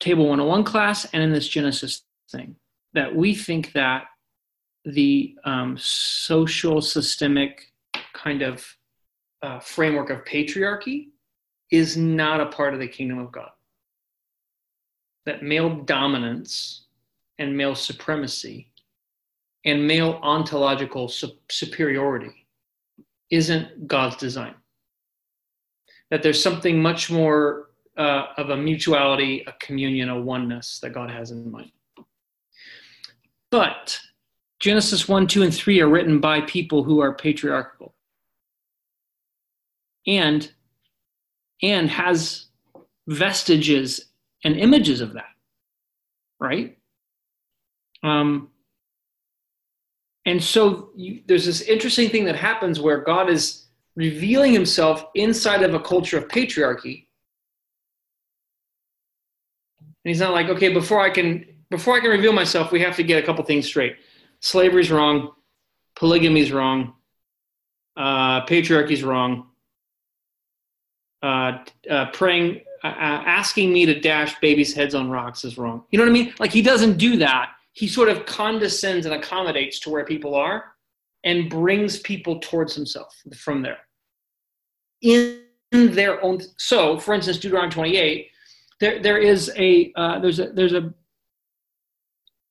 [0.00, 2.56] Table 101 class and in this Genesis thing
[2.94, 4.04] that we think that
[4.84, 7.72] the um, social systemic
[8.12, 8.66] kind of
[9.42, 11.10] uh, framework of patriarchy
[11.70, 13.50] is not a part of the kingdom of God.
[15.26, 16.86] That male dominance
[17.38, 18.72] and male supremacy
[19.64, 22.46] and male ontological su- superiority
[23.30, 24.54] isn't God's design.
[26.10, 31.10] That there's something much more uh, of a mutuality, a communion, a oneness that God
[31.10, 31.70] has in mind.
[33.50, 33.98] But
[34.60, 37.94] Genesis 1, 2, and 3 are written by people who are patriarchal.
[40.06, 40.50] And
[41.62, 42.46] and has
[43.06, 44.06] vestiges
[44.44, 45.28] and images of that,
[46.38, 46.78] right?
[48.02, 48.48] Um,
[50.24, 53.66] and so you, there's this interesting thing that happens where God is
[53.96, 57.06] revealing himself inside of a culture of patriarchy.
[60.04, 62.96] And he's not like, okay, before I can before I can reveal myself, we have
[62.96, 63.96] to get a couple things straight.
[64.40, 65.32] Slavery's wrong,
[65.94, 66.94] polygamy's wrong,
[67.96, 69.46] uh, patriarchy's wrong.
[71.22, 71.58] Uh,
[71.90, 75.84] uh, praying, uh, asking me to dash babies' heads on rocks is wrong.
[75.90, 76.32] You know what I mean?
[76.38, 77.50] Like he doesn't do that.
[77.72, 80.72] He sort of condescends and accommodates to where people are,
[81.24, 83.78] and brings people towards himself from there.
[85.02, 86.40] In their own.
[86.58, 88.28] So, for instance, Deuteronomy 28,
[88.80, 90.92] there there is a uh, there's a there's a.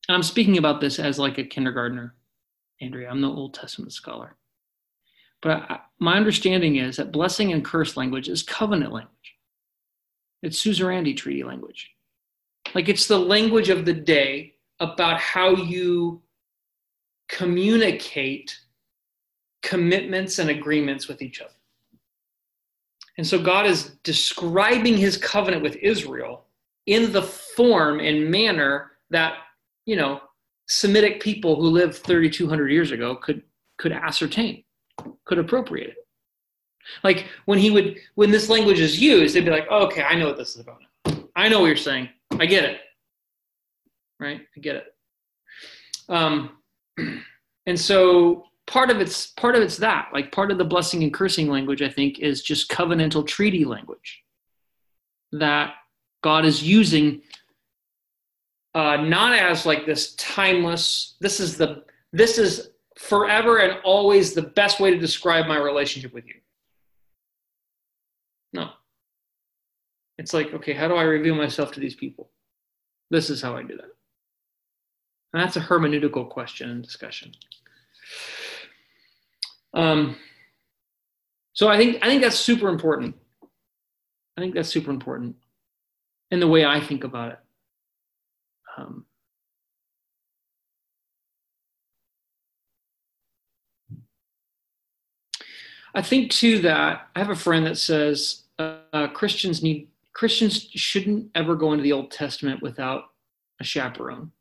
[0.07, 2.15] I'm speaking about this as like a kindergartner,
[2.81, 3.09] Andrea.
[3.09, 4.35] I'm no Old Testament scholar.
[5.41, 9.35] But I, my understanding is that blessing and curse language is covenant language.
[10.41, 11.91] It's suzerainty treaty language.
[12.73, 16.21] Like it's the language of the day about how you
[17.29, 18.57] communicate
[19.61, 21.51] commitments and agreements with each other.
[23.17, 26.45] And so God is describing his covenant with Israel
[26.85, 29.35] in the form and manner that,
[29.85, 30.21] you know,
[30.67, 33.41] Semitic people who lived 3,200 years ago could,
[33.77, 34.63] could ascertain
[35.25, 36.07] could appropriate it.
[37.03, 40.15] Like when he would, when this language is used, they'd be like, oh, okay, I
[40.15, 40.79] know what this is about.
[41.35, 42.09] I know what you're saying.
[42.39, 42.79] I get it.
[44.19, 44.41] Right?
[44.55, 44.85] I get it.
[46.09, 46.57] Um,
[47.65, 51.13] and so part of it's part of it's that like part of the blessing and
[51.13, 54.23] cursing language i think is just covenantal treaty language
[55.31, 55.73] that
[56.23, 57.21] god is using
[58.75, 61.83] uh, not as like this timeless this is the
[62.13, 66.35] this is forever and always the best way to describe my relationship with you.
[68.51, 68.71] No.
[70.17, 72.29] It's like, okay, how do I reveal myself to these people?
[73.09, 73.91] This is how I do that.
[75.33, 77.31] And that's a hermeneutical question and discussion.
[79.73, 80.15] Um,
[81.53, 83.15] so I think I think that's super important.
[84.37, 85.35] I think that's super important
[86.31, 87.39] in the way I think about it.
[88.77, 89.05] Um,
[95.93, 101.31] I think too that I have a friend that says uh, Christians need Christians shouldn't
[101.35, 103.05] ever go into the Old Testament without
[103.59, 104.31] a chaperone.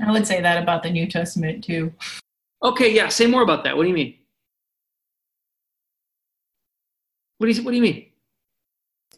[0.00, 1.92] I would say that about the New Testament too.
[2.62, 3.08] Okay, yeah.
[3.08, 3.76] Say more about that.
[3.76, 4.14] What do you mean?
[7.38, 8.04] What do you What do you mean?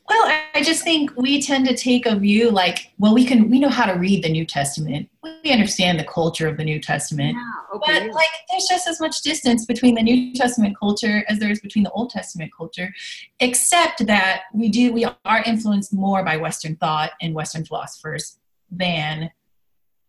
[0.08, 3.60] Well, I just think we tend to take a view like, well, we can we
[3.60, 5.08] know how to read the New Testament.
[5.22, 7.36] We understand the culture of the New Testament.
[7.36, 11.50] Yeah, But like there's just as much distance between the New Testament culture as there
[11.50, 12.92] is between the Old Testament culture,
[13.38, 18.38] except that we do we are influenced more by Western thought and Western philosophers
[18.70, 19.30] than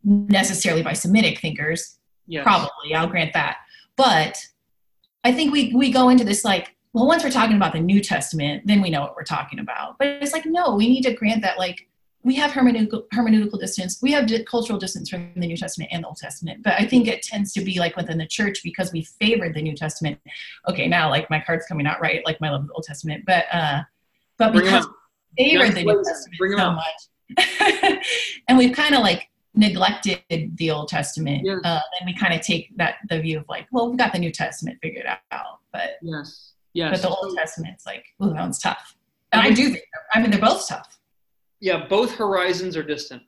[0.04, 2.00] necessarily by Semitic thinkers.
[2.28, 2.44] yes.
[2.44, 3.58] Probably, I'll grant that.
[3.96, 4.38] But
[5.24, 8.02] I think we we go into this like, well, once we're talking about the New
[8.02, 9.98] Testament, then we know what we're talking about.
[10.00, 11.88] But it's like, no, we need to grant that like
[12.24, 16.04] we have hermeneutical, hermeneutical distance, we have di- cultural distance from the New Testament and
[16.04, 16.62] the Old Testament.
[16.64, 19.62] But I think it tends to be like within the church because we favored the
[19.62, 20.20] New Testament.
[20.70, 23.24] Okay, now like my card's coming out right, like my love of the Old Testament,
[23.26, 23.82] but uh,
[24.38, 24.88] but because
[25.38, 27.98] we favored the New Testament so much,
[28.48, 30.22] and we've kind of like neglected
[30.56, 31.58] the Old Testament, Yeah.
[31.64, 34.20] uh, and we kind of take that the view of like, well, we've got the
[34.20, 36.54] New Testament figured out, but Yes.
[36.74, 36.92] Yes.
[37.02, 38.96] but the Old Testament's like, oh, that one's tough.
[39.34, 39.84] And I do think,
[40.14, 40.98] I mean, they're both tough.
[41.60, 43.24] yeah, both horizons are distant.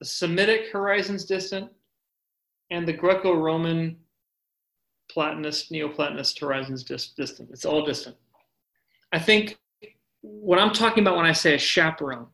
[0.00, 1.70] The Semitic horizon's distant,
[2.70, 3.96] and the Greco-Roman
[5.10, 7.50] Platonist, Neoplatonist horizon's dis- distant.
[7.50, 8.16] It's all distant.
[9.12, 9.58] I think
[10.22, 12.28] what I'm talking about when I say a chaperone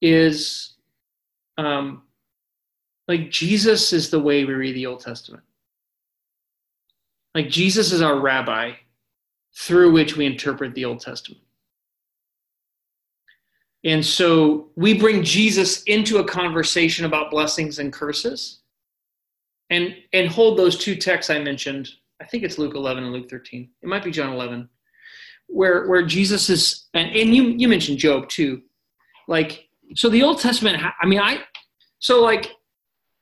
[0.00, 0.76] is
[1.58, 2.02] um,
[3.08, 5.42] like Jesus is the way we read the Old Testament.
[7.34, 8.72] Like Jesus is our rabbi
[9.54, 11.42] through which we interpret the Old Testament.
[13.84, 18.60] And so we bring Jesus into a conversation about blessings and curses
[19.70, 21.88] and and hold those two texts I mentioned.
[22.20, 23.68] I think it's Luke 11 and Luke 13.
[23.82, 24.68] It might be John 11.
[25.46, 28.62] Where where Jesus is and, and you you mentioned Job too.
[29.28, 31.40] Like so the Old Testament I mean I
[31.98, 32.52] so like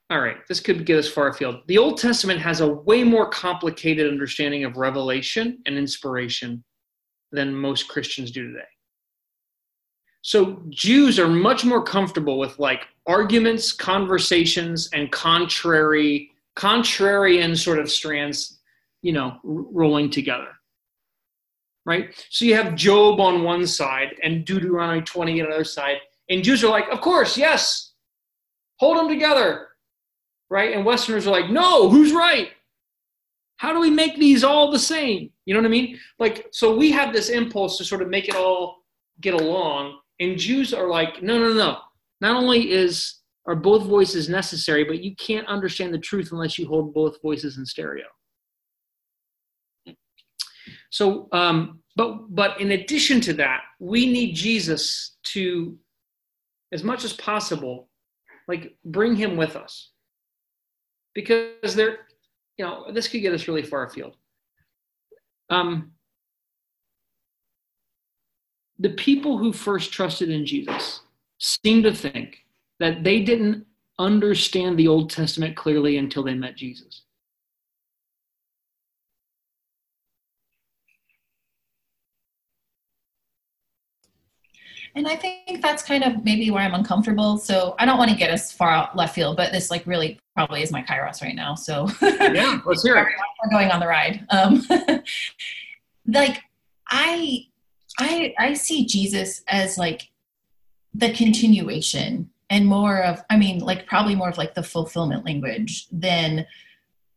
[0.08, 1.62] all right, this could get us far afield.
[1.66, 6.62] The Old Testament has a way more complicated understanding of revelation and inspiration
[7.32, 8.68] than most Christians do today.
[10.22, 17.90] So Jews are much more comfortable with like arguments, conversations, and contrary, contrarian sort of
[17.90, 18.60] strands,
[19.02, 20.48] you know, r- rolling together.
[21.84, 22.10] Right?
[22.30, 25.98] So you have Job on one side and Deuteronomy 20 on the other side.
[26.28, 27.92] And Jews are like, of course, yes,
[28.78, 29.68] hold them together.
[30.48, 30.74] Right?
[30.74, 32.50] And Westerners are like, no, who's right?
[33.56, 35.30] How do we make these all the same?
[35.44, 35.98] You know what I mean?
[36.18, 38.84] Like, so we have this impulse to sort of make it all
[39.20, 41.78] get along and jews are like no no no
[42.20, 46.66] not only is are both voices necessary but you can't understand the truth unless you
[46.66, 48.04] hold both voices in stereo
[50.90, 55.76] so um but but in addition to that we need jesus to
[56.72, 57.88] as much as possible
[58.48, 59.90] like bring him with us
[61.14, 61.98] because there
[62.56, 64.16] you know this could get us really far afield
[65.50, 65.92] um
[68.78, 71.00] the people who first trusted in Jesus
[71.38, 72.44] seem to think
[72.78, 73.64] that they didn't
[73.98, 77.02] understand the Old Testament clearly until they met Jesus.
[84.96, 87.36] And I think that's kind of maybe where I'm uncomfortable.
[87.36, 90.18] So I don't want to get as far out left field, but this like really
[90.34, 91.54] probably is my kairos right now.
[91.54, 93.06] So Yeah, let's hear it.
[93.44, 94.26] we're going on the ride.
[94.30, 94.66] Um,
[96.06, 96.42] like
[96.88, 97.46] I,
[97.98, 100.08] I, I see Jesus as like
[100.94, 105.88] the continuation and more of, I mean, like probably more of like the fulfillment language
[105.92, 106.46] than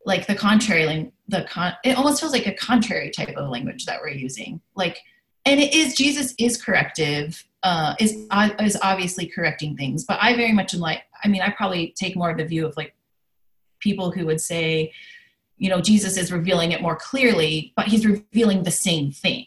[0.04, 1.72] like the contrary, the con.
[1.82, 4.60] It almost feels like a contrary type of language that we're using.
[4.74, 5.00] Like,
[5.46, 10.34] and it is Jesus is corrective, uh, is uh, is obviously correcting things, but I
[10.34, 12.94] very much am like, I mean, I probably take more of the view of like
[13.80, 14.92] people who would say,
[15.58, 19.46] you know, Jesus is revealing it more clearly, but he's revealing the same thing.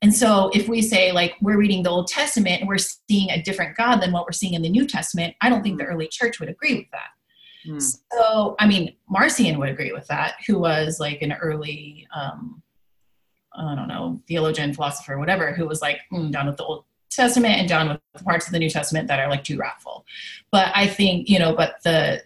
[0.00, 3.42] And so if we say like we're reading the Old Testament and we're seeing a
[3.42, 6.08] different God than what we're seeing in the New Testament, I don't think the early
[6.08, 7.08] church would agree with that.
[7.66, 7.78] Hmm.
[8.12, 12.62] So, I mean, Marcion would agree with that, who was like an early, um,
[13.56, 16.84] I don't know, theologian, philosopher, whatever, who was like mm, down with the Old
[17.16, 20.04] Testament and down with parts of the New Testament that are like too wrathful.
[20.50, 22.22] But I think, you know, but the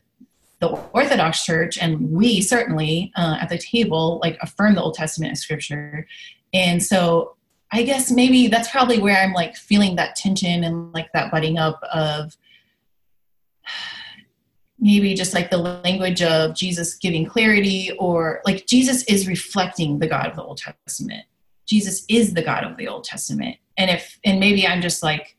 [0.61, 5.32] the Orthodox Church and we certainly uh, at the table like affirm the Old Testament
[5.32, 6.07] as scripture,
[6.53, 7.36] and so
[7.70, 11.59] I guess maybe that's probably where I'm like feeling that tension and like that butting
[11.59, 12.36] up of
[14.80, 20.07] maybe just like the language of Jesus giving clarity, or like Jesus is reflecting the
[20.07, 21.24] God of the Old Testament.
[21.66, 23.57] Jesus is the God of the Old Testament.
[23.78, 25.36] And if, and maybe I'm just like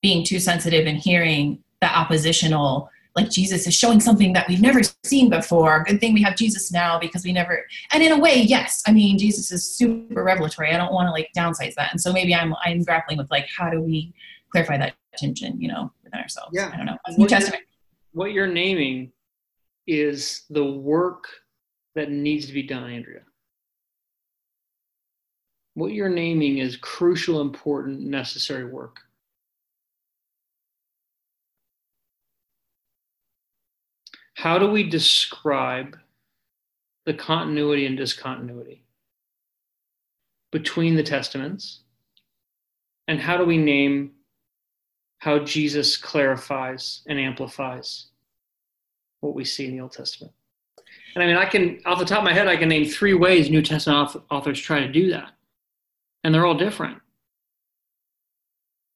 [0.00, 4.80] being too sensitive and hearing the oppositional, like Jesus is showing something that we've never
[5.04, 5.84] seen before.
[5.86, 8.92] Good thing we have Jesus now because we never, and in a way, yes, I
[8.92, 10.72] mean, Jesus is super revelatory.
[10.72, 11.92] I don't want to like downsize that.
[11.92, 14.14] And so maybe I'm, I'm grappling with like, how do we
[14.50, 16.50] clarify that tension, you know, within ourselves?
[16.52, 16.70] Yeah.
[16.72, 16.96] I don't know.
[17.16, 17.62] New Testament
[18.12, 19.12] what you're naming
[19.86, 21.24] is the work
[21.94, 23.22] that needs to be done, Andrea.
[25.74, 29.00] What you're naming is crucial, important, necessary work.
[34.34, 35.96] How do we describe
[37.06, 38.84] the continuity and discontinuity
[40.50, 41.80] between the testaments?
[43.08, 44.12] And how do we name
[45.22, 48.06] how Jesus clarifies and amplifies
[49.20, 50.32] what we see in the Old Testament.
[51.14, 53.14] And I mean, I can, off the top of my head, I can name three
[53.14, 55.30] ways New Testament authors try to do that.
[56.24, 56.98] And they're all different.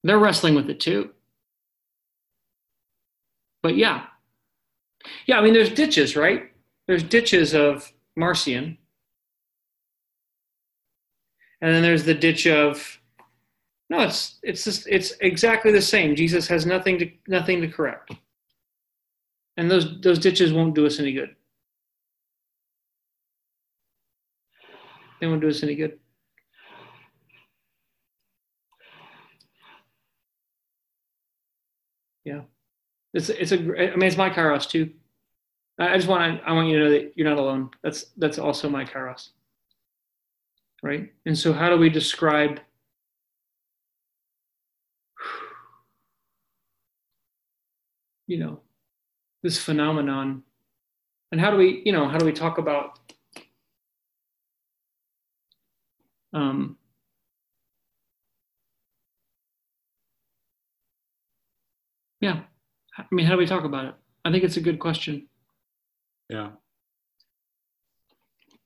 [0.04, 1.10] They're wrestling with it too.
[3.62, 4.06] But yeah.
[5.26, 6.52] Yeah, I mean, there's ditches, right?
[6.86, 8.78] There's ditches of Marcion.
[11.60, 13.00] And then there's the ditch of
[13.88, 16.16] no, it's it's just it's exactly the same.
[16.16, 18.12] Jesus has nothing to nothing to correct.
[19.56, 21.34] And those those ditches won't do us any good.
[25.20, 25.98] They won't do us any good.
[32.26, 32.42] Yeah.
[33.14, 34.90] It's it's a I mean it's my kairos too.
[35.78, 37.70] I just want to, I want you to know that you're not alone.
[37.82, 39.28] That's that's also my kairos.
[40.82, 41.12] Right?
[41.24, 42.60] And so how do we describe
[48.26, 48.60] you know
[49.44, 50.42] this phenomenon
[51.30, 52.98] and how do we you know how do we talk about
[56.32, 56.76] um,
[62.20, 62.42] yeah.
[62.98, 63.94] I mean how do we talk about it?
[64.24, 65.28] I think it's a good question.
[66.28, 66.50] Yeah.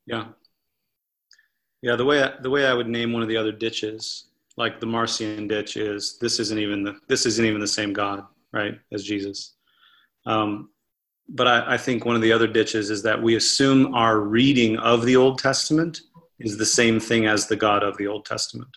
[0.06, 0.28] Yeah.
[1.82, 4.26] Yeah the way I, the way i would name one of the other ditches
[4.56, 8.26] like the marcion ditch is this isn't even the this isn't even the same god
[8.52, 9.54] right, as Jesus.
[10.26, 10.70] Um,
[11.28, 14.76] but I, I, think one of the other ditches is that we assume our reading
[14.78, 16.00] of the Old Testament
[16.40, 18.76] is the same thing as the God of the Old Testament,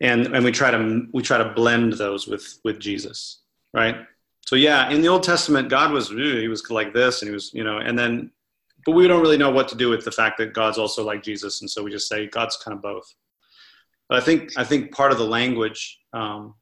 [0.00, 3.40] and and we try to we try to blend those with with Jesus,
[3.74, 3.96] right?
[4.46, 7.52] So yeah, in the Old Testament, God was he was like this, and he was
[7.54, 8.30] you know, and then,
[8.84, 11.22] but we don't really know what to do with the fact that God's also like
[11.22, 13.14] Jesus, and so we just say God's kind of both.
[14.08, 16.54] But I think I think part of the language um,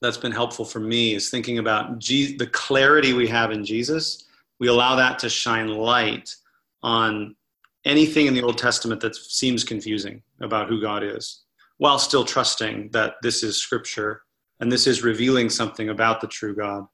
[0.00, 4.24] that's been helpful for me is thinking about Je- the clarity we have in Jesus.
[4.58, 6.34] We allow that to shine light
[6.82, 7.36] on
[7.84, 11.41] anything in the Old Testament that seems confusing about who God is,
[11.82, 14.22] while still trusting that this is scripture
[14.60, 16.86] and this is revealing something about the true God.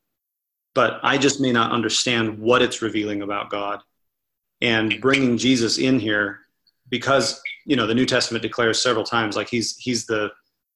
[0.75, 3.81] But I just may not understand what it's revealing about God.
[4.63, 6.39] And bringing Jesus in here,
[6.89, 10.31] because you know the New Testament declares several times, like he's he's the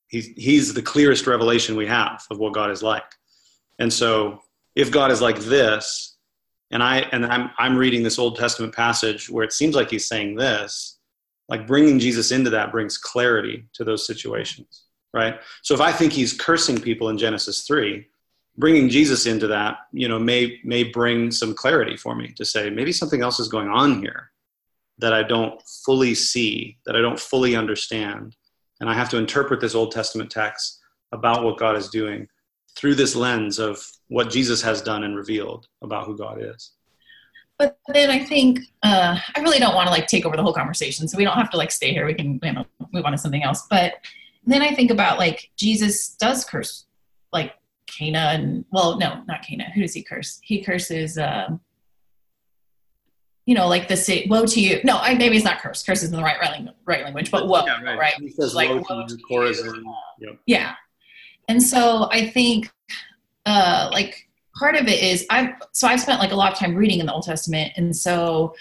[0.09, 3.11] he's, he's the clearest revelation we have of what God is like.
[3.79, 4.43] And so
[4.77, 6.19] if God is like this,
[6.71, 10.07] and I and I'm I'm reading this Old Testament passage where it seems like he's
[10.07, 10.99] saying this,
[11.53, 15.35] like bringing Jesus into that brings clarity to those situations, right?
[15.61, 18.07] So if I think he's cursing people in Genesis 3,
[18.57, 22.71] bringing Jesus into that, you know, may may bring some clarity for me to say
[22.71, 24.31] maybe something else is going on here
[24.97, 28.35] that I don't fully see, that I don't fully understand
[28.81, 30.81] and I have to interpret this Old Testament text
[31.13, 32.29] about what God is doing
[32.77, 36.73] through this lens of what Jesus has done and revealed about who God is.
[37.63, 40.53] But then I think uh, I really don't want to like take over the whole
[40.53, 42.07] conversation, so we don't have to like stay here.
[42.07, 43.69] We can you know, move on to something else.
[43.71, 43.95] But
[44.45, 46.87] then I think about like Jesus does curse
[47.33, 47.55] like
[47.87, 49.71] Cana and well, no, not Cana.
[49.77, 50.41] Who does he curse?
[50.43, 51.19] He curses.
[51.19, 51.61] Um,
[53.47, 54.81] you know, like the say, woe to you.
[54.83, 55.85] No, I, maybe it's not curse.
[55.85, 57.99] Curse is in the right, right, right language, but woe, yeah, right?
[57.99, 58.15] right?
[58.19, 60.39] He says like, woe to you, yep.
[60.47, 60.75] Yeah.
[61.49, 62.71] And so I think,
[63.47, 64.29] uh, like,
[64.59, 67.07] part of it is I've, so I've spent like a lot of time reading in
[67.07, 67.73] the Old Testament.
[67.77, 68.55] And so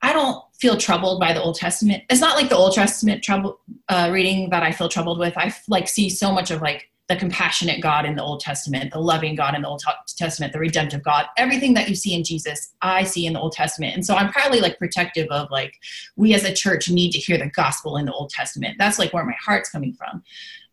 [0.00, 2.04] I don't feel troubled by the Old Testament.
[2.10, 5.36] It's not like the Old Testament trouble, uh, reading that I feel troubled with.
[5.36, 8.98] I like see so much of like the compassionate God in the Old Testament, the
[8.98, 12.72] loving God in the Old Testament, the redemptive God, everything that you see in Jesus,
[12.80, 13.94] I see in the Old Testament.
[13.94, 15.74] And so I'm probably like protective of like,
[16.16, 18.76] we as a church need to hear the gospel in the Old Testament.
[18.78, 20.22] That's like where my heart's coming from.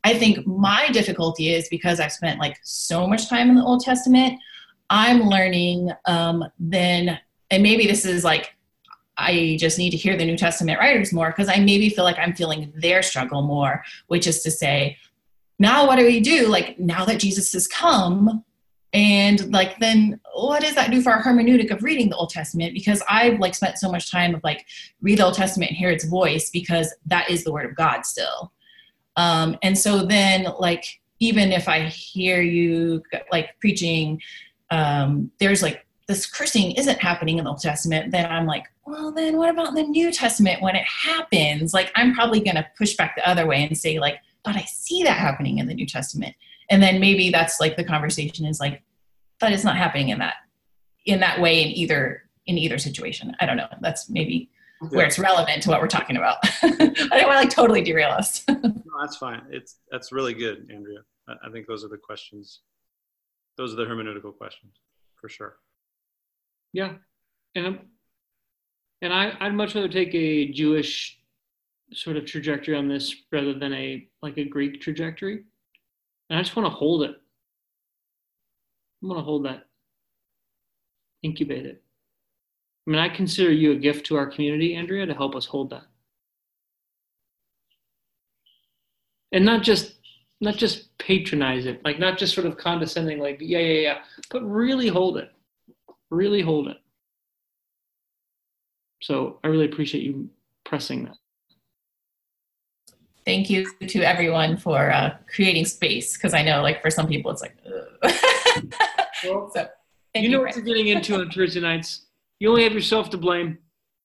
[0.03, 3.81] I think my difficulty is because I've spent like so much time in the Old
[3.81, 4.39] Testament,
[4.89, 7.19] I'm learning um, then,
[7.51, 8.55] and maybe this is like
[9.19, 12.17] I just need to hear the New Testament writers more because I maybe feel like
[12.17, 14.97] I'm feeling their struggle more, which is to say,
[15.59, 16.47] now what do we do?
[16.47, 18.45] Like now that Jesus has come,
[18.91, 22.73] and like then what does that do for our hermeneutic of reading the Old Testament?
[22.73, 24.65] Because I've like spent so much time of like
[25.01, 28.05] read the Old Testament and hear its voice because that is the word of God
[28.05, 28.51] still.
[29.15, 30.85] Um, and so then like
[31.19, 34.21] even if I hear you like preaching,
[34.71, 39.11] um, there's like this cursing isn't happening in the Old Testament, then I'm like, well,
[39.11, 41.73] then what about the New Testament when it happens?
[41.73, 44.61] Like, I'm probably going to push back the other way and say, like, but I
[44.61, 46.35] see that happening in the New Testament.
[46.71, 48.81] And then maybe that's like the conversation is like,
[49.39, 50.35] but it's not happening in that
[51.05, 53.35] in that way in either in either situation.
[53.39, 53.67] I don't know.
[53.81, 54.49] That's maybe
[54.81, 54.89] yeah.
[54.89, 56.37] where it's relevant to what we're talking about.
[56.43, 58.43] I don't want to like totally derail us.
[58.49, 59.43] no, that's fine.
[59.51, 60.99] It's that's really good, Andrea.
[61.27, 62.61] I think those are the questions.
[63.59, 64.71] Those are the hermeneutical questions,
[65.19, 65.57] for sure.
[66.71, 66.93] Yeah,
[67.55, 67.79] and
[69.01, 71.19] and I, I'd much rather take a Jewish
[71.91, 75.43] sort of trajectory on this rather than a like a Greek trajectory.
[76.29, 77.17] And I just want to hold it.
[79.03, 79.65] I want to hold that,
[81.21, 81.83] incubate it.
[82.87, 85.71] I mean, I consider you a gift to our community, Andrea, to help us hold
[85.71, 85.83] that.
[89.33, 89.98] And not just
[90.41, 93.97] not just patronize it, like not just sort of condescending, like yeah, yeah, yeah,
[94.29, 95.31] but really hold it
[96.09, 96.77] really hold it.
[99.01, 100.29] So I really appreciate you
[100.65, 101.15] pressing that.
[103.25, 107.31] Thank you to everyone for uh, creating space because I know, like, for some people,
[107.31, 107.55] it's like,
[109.23, 109.67] well, so,
[110.15, 112.07] you, you know what you're getting into on Thursday nights.
[112.39, 113.59] You only have yourself to blame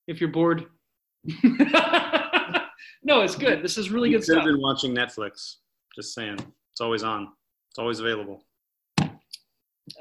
[0.07, 0.65] if you're bored.
[1.43, 3.63] no, it's good.
[3.63, 4.39] This is really you good stuff.
[4.39, 5.55] I've been watching Netflix.
[5.95, 6.37] Just saying,
[6.71, 7.29] it's always on.
[7.71, 8.43] It's always available.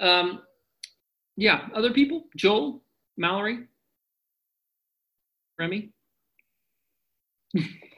[0.01, 0.43] Um,
[1.37, 2.25] yeah, other people?
[2.37, 2.83] Joel,
[3.17, 3.67] Mallory,
[5.59, 5.93] Remy.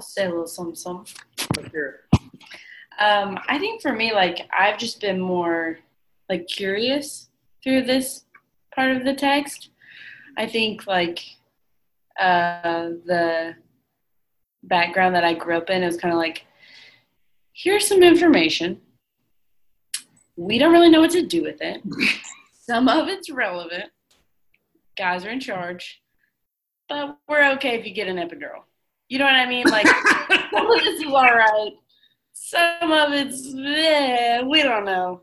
[0.00, 0.74] I'll say a little something.
[0.74, 1.70] something.
[2.98, 5.78] Um, I think for me, like I've just been more
[6.30, 7.28] like curious
[7.62, 8.24] through this
[8.74, 9.68] part of the text.
[10.38, 11.22] I think like
[12.18, 13.56] uh, the
[14.62, 16.46] background that I grew up in is kind of like
[17.52, 18.80] here's some information.
[20.36, 21.82] We don't really know what to do with it.
[22.62, 23.90] some of it's relevant.
[24.96, 26.00] Guys are in charge,
[26.88, 28.62] but we're okay if you get an epidural.
[29.10, 29.66] You know what I mean?
[29.66, 29.86] Like,
[30.52, 31.72] some of this is all right
[32.50, 35.22] some of it's eh, we don't know.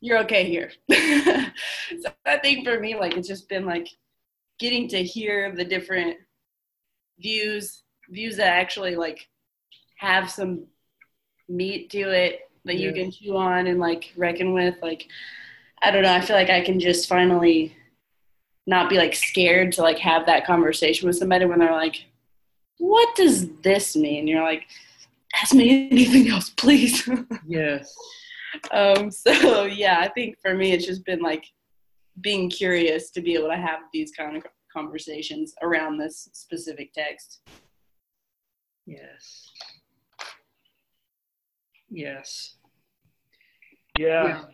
[0.00, 0.70] You're okay here.
[0.90, 3.88] so I think for me, like it's just been like
[4.58, 6.16] getting to hear the different
[7.18, 9.28] views, views that actually like
[9.96, 10.66] have some
[11.48, 12.86] meat to it that yeah.
[12.86, 14.76] you can chew on and like reckon with.
[14.80, 15.08] Like
[15.82, 16.14] I don't know.
[16.14, 17.76] I feel like I can just finally
[18.66, 22.06] not be like scared to like have that conversation with somebody when they're like,
[22.80, 24.66] "What does this mean?" You're like
[25.40, 27.08] ask me anything else, please.
[27.46, 27.94] yes.
[28.72, 31.44] Um, so yeah, I think for me it's just been like
[32.20, 37.40] being curious to be able to have these kind of conversations around this specific text.
[38.86, 39.50] Yes.
[41.90, 42.56] Yes.
[43.98, 44.44] Yeah, yeah.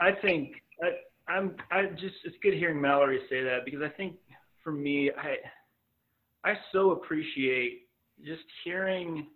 [0.00, 1.56] I think I, I'm.
[1.70, 4.16] I just it's good hearing Mallory say that because I think
[4.62, 5.36] for me, I
[6.46, 7.88] I so appreciate
[8.24, 9.26] just hearing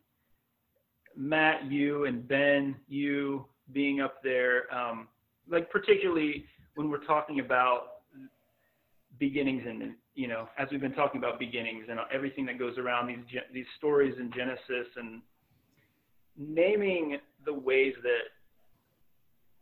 [1.17, 5.09] Matt, you, and Ben, you being up there, um,
[5.51, 6.45] like particularly
[6.77, 7.83] when we're talking about
[9.19, 13.09] beginnings and you know as we've been talking about beginnings and everything that goes around
[13.09, 15.21] these these stories in Genesis and
[16.39, 18.23] naming the ways that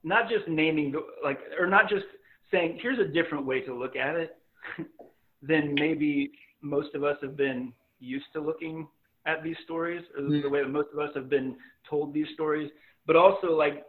[0.04, 2.04] not just naming the, like or not just
[2.52, 4.36] saying here's a different way to look at it
[5.42, 6.30] than maybe
[6.60, 8.86] most of us have been used to looking
[9.26, 10.42] at these stories, or mm.
[10.42, 11.56] the way that most of us have been
[11.88, 12.70] told these stories,
[13.06, 13.84] but also like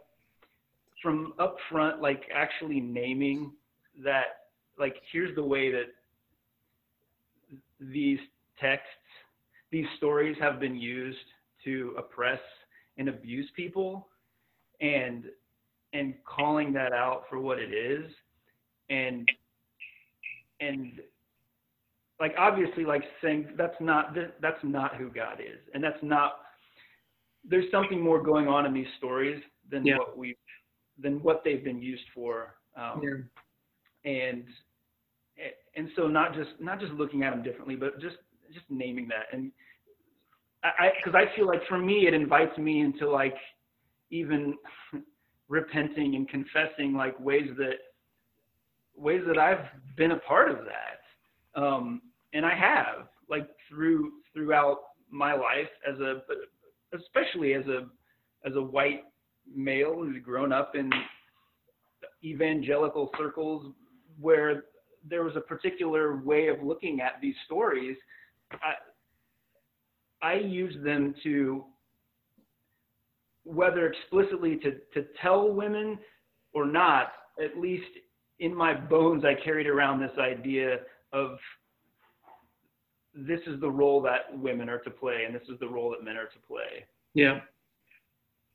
[1.02, 3.52] from up front, like actually naming
[4.04, 4.24] that,
[4.78, 5.86] like here's the way that
[7.80, 8.18] these
[8.60, 8.86] texts,
[9.70, 11.18] these stories have been used
[11.64, 12.40] to oppress
[12.98, 14.08] and abuse people,
[14.80, 15.24] and
[15.92, 18.10] and calling that out for what it is,
[18.90, 19.28] and
[20.60, 21.00] and
[22.20, 26.40] like obviously like saying that's not that's not who God is, and that's not.
[27.44, 29.96] There's something more going on in these stories than Yeah.
[29.98, 30.36] what we
[30.98, 32.56] than what they've been used for.
[32.76, 34.10] Um, Yeah.
[34.10, 34.44] and
[35.76, 38.16] and so not just not just looking at them differently, but just
[38.52, 39.52] just naming that and
[40.62, 43.36] I because I, feel like for me it invites me into like
[44.10, 44.56] even
[45.48, 47.76] repenting and confessing like ways that
[48.96, 49.64] ways that I've
[49.96, 52.02] been a part of that, um,
[52.32, 54.78] and I have like through throughout
[55.10, 56.22] my life as a
[56.96, 57.86] especially as a
[58.48, 59.02] as a white
[59.52, 60.90] male who's grown up in
[62.24, 63.72] evangelical circles
[64.20, 64.64] where
[65.08, 67.96] there was a particular way of looking at these stories.
[68.52, 68.74] I,
[70.22, 71.64] I use them to,
[73.44, 75.98] whether explicitly to, to tell women
[76.52, 77.12] or not,
[77.42, 77.88] at least
[78.40, 80.80] in my bones, I carried around this idea
[81.12, 81.38] of
[83.14, 86.04] this is the role that women are to play and this is the role that
[86.04, 86.84] men are to play.
[87.14, 87.40] Yeah.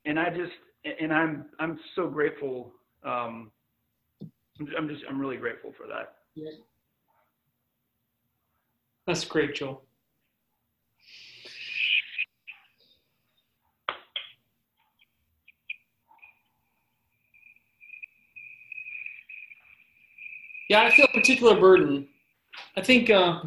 [0.04, 0.52] And I just,
[1.00, 2.72] and I'm, I'm so grateful.
[3.04, 3.50] Um,
[4.76, 6.14] I'm just, I'm really grateful for that.
[6.34, 6.50] yeah.
[9.06, 9.82] That's great, Joel.
[20.68, 22.08] Yeah, I feel a particular burden.
[22.76, 23.42] I think, uh,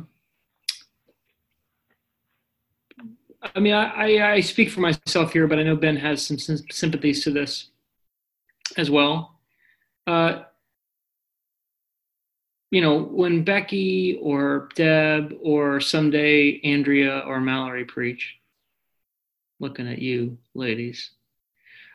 [3.41, 6.37] I mean, I, I, I speak for myself here, but I know Ben has some
[6.37, 7.69] sym- sympathies to this
[8.77, 9.39] as well.
[10.05, 10.43] Uh,
[12.71, 18.37] you know, when Becky or Deb or someday Andrea or Mallory preach,
[19.59, 21.11] looking at you, ladies,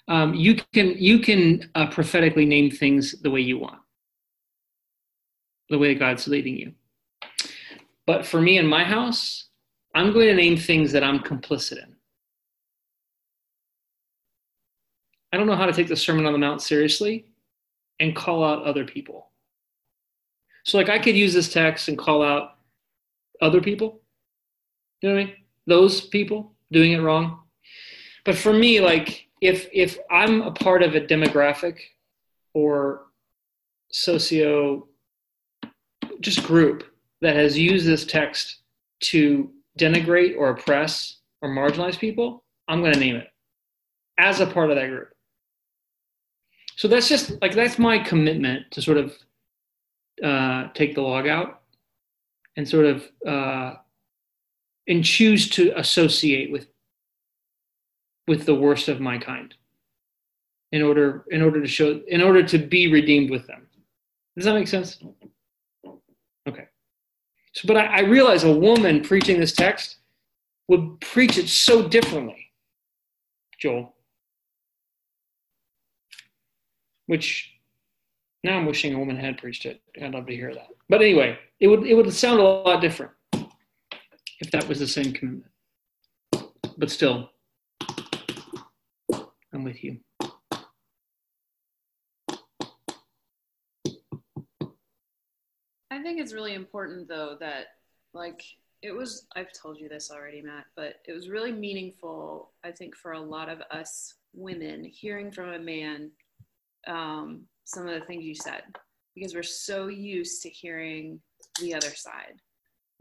[0.08, 3.78] um, you can you can uh, prophetically name things the way you want,
[5.70, 6.72] the way God's leading you.
[8.06, 9.48] But for me in my house,
[9.94, 11.94] I'm going to name things that I'm complicit in.
[15.32, 17.26] I don't know how to take the Sermon on the Mount seriously
[18.00, 19.30] and call out other people.
[20.64, 22.56] So, like, I could use this text and call out
[23.40, 24.00] other people.
[25.00, 25.34] You know what I mean?
[25.66, 27.40] Those people doing it wrong.
[28.24, 31.78] But for me, like, if if I'm a part of a demographic
[32.54, 33.06] or
[33.92, 34.88] socio
[36.20, 36.84] just group
[37.20, 38.62] that has used this text
[39.00, 43.28] to denigrate or oppress or marginalize people, I'm going to name it
[44.18, 45.08] as a part of that group.
[46.76, 49.12] So that's just like that's my commitment to sort of
[50.22, 51.62] uh, take the log out
[52.56, 53.74] and sort of uh,
[54.88, 56.68] and choose to associate with
[58.26, 59.54] with the worst of my kind
[60.72, 63.66] in order in order to show in order to be redeemed with them.
[64.36, 64.98] Does that make sense?
[67.62, 69.96] But I, I realize a woman preaching this text
[70.68, 72.50] would preach it so differently,
[73.58, 73.94] Joel.
[77.06, 77.52] Which
[78.42, 79.80] now I'm wishing a woman had preached it.
[80.02, 80.68] I'd love to hear that.
[80.88, 85.12] But anyway, it would it would sound a lot different if that was the same
[85.12, 85.50] commitment.
[86.76, 87.30] But still,
[89.52, 89.98] I'm with you.
[95.94, 97.66] I think it's really important though that
[98.14, 98.42] like
[98.82, 102.96] it was I've told you this already Matt but it was really meaningful I think
[102.96, 106.10] for a lot of us women hearing from a man
[106.88, 108.62] um, some of the things you said
[109.14, 111.20] because we're so used to hearing
[111.60, 112.34] the other side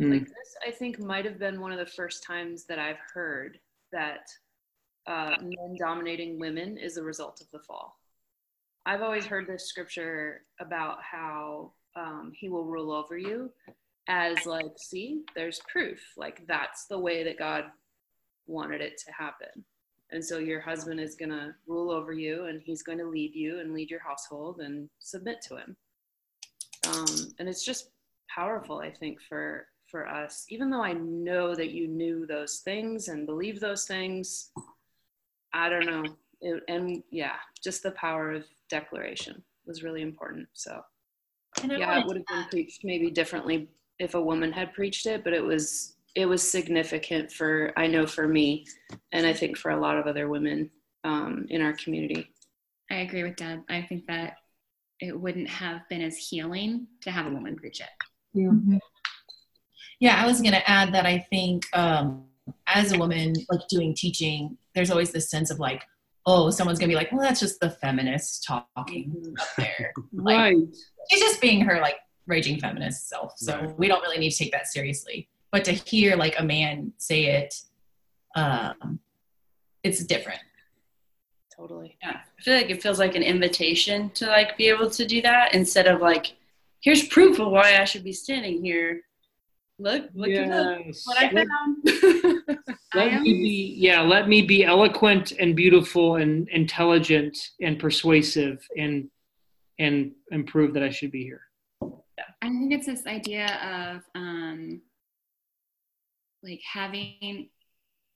[0.01, 0.11] Mm.
[0.11, 3.59] like this I think might have been one of the first times that I've heard
[3.91, 4.25] that
[5.05, 7.99] uh, men dominating women is a result of the fall
[8.87, 13.51] I've always heard this scripture about how um, he will rule over you
[14.07, 15.99] as like see there's proof.
[16.17, 17.65] Like that's the way that god
[18.47, 19.63] wanted it to happen.
[20.11, 23.33] And so your husband is going to rule over you and he's going to lead
[23.33, 25.75] you and lead your household and submit to him.
[26.87, 27.89] Um, and it's just
[28.29, 30.45] powerful i think for for us.
[30.49, 34.51] Even though i know that you knew those things and believe those things
[35.53, 36.03] i don't know.
[36.41, 40.47] It, and yeah just the power of declaration was really important.
[40.53, 40.81] So
[41.61, 43.67] yeah it would have been preached maybe differently
[43.99, 48.05] if a woman had preached it but it was it was significant for i know
[48.05, 48.65] for me
[49.11, 50.69] and i think for a lot of other women
[51.05, 52.29] um, in our community
[52.91, 53.61] I agree with Deb.
[53.69, 54.37] I think that
[54.99, 57.89] it wouldn't have been as healing to have a woman preach it.
[58.37, 58.79] Mhm.
[59.99, 62.25] Yeah, I was going to add that I think um,
[62.67, 65.83] as a woman, like doing teaching, there's always this sense of like,
[66.25, 69.93] oh, someone's going to be like, well, that's just the feminist talking up there.
[70.13, 70.57] Like, Right.
[71.09, 71.97] She's just being her like
[72.27, 73.33] raging feminist self.
[73.37, 73.77] So Right.
[73.79, 75.27] we don't really need to take that seriously.
[75.51, 77.53] But to hear like a man say it,
[78.35, 78.99] um,
[79.83, 80.39] it's different.
[81.55, 81.97] Totally.
[82.01, 82.21] Yeah.
[82.39, 85.53] I feel like it feels like an invitation to like be able to do that
[85.53, 86.33] instead of like,
[86.81, 89.01] here's proof of why I should be standing here.
[89.79, 90.47] Look, look at
[90.85, 91.03] Yes.
[91.05, 91.77] what I Let- found.
[92.93, 97.79] I Let am- me be, yeah, let me be eloquent and beautiful and intelligent and
[97.79, 99.09] persuasive and
[99.79, 101.41] and and prove that I should be here.
[102.41, 103.47] I think it's this idea
[103.95, 104.81] of um,
[106.43, 107.49] like having.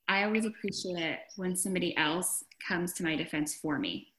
[0.08, 4.14] I always appreciate it when somebody else comes to my defense for me,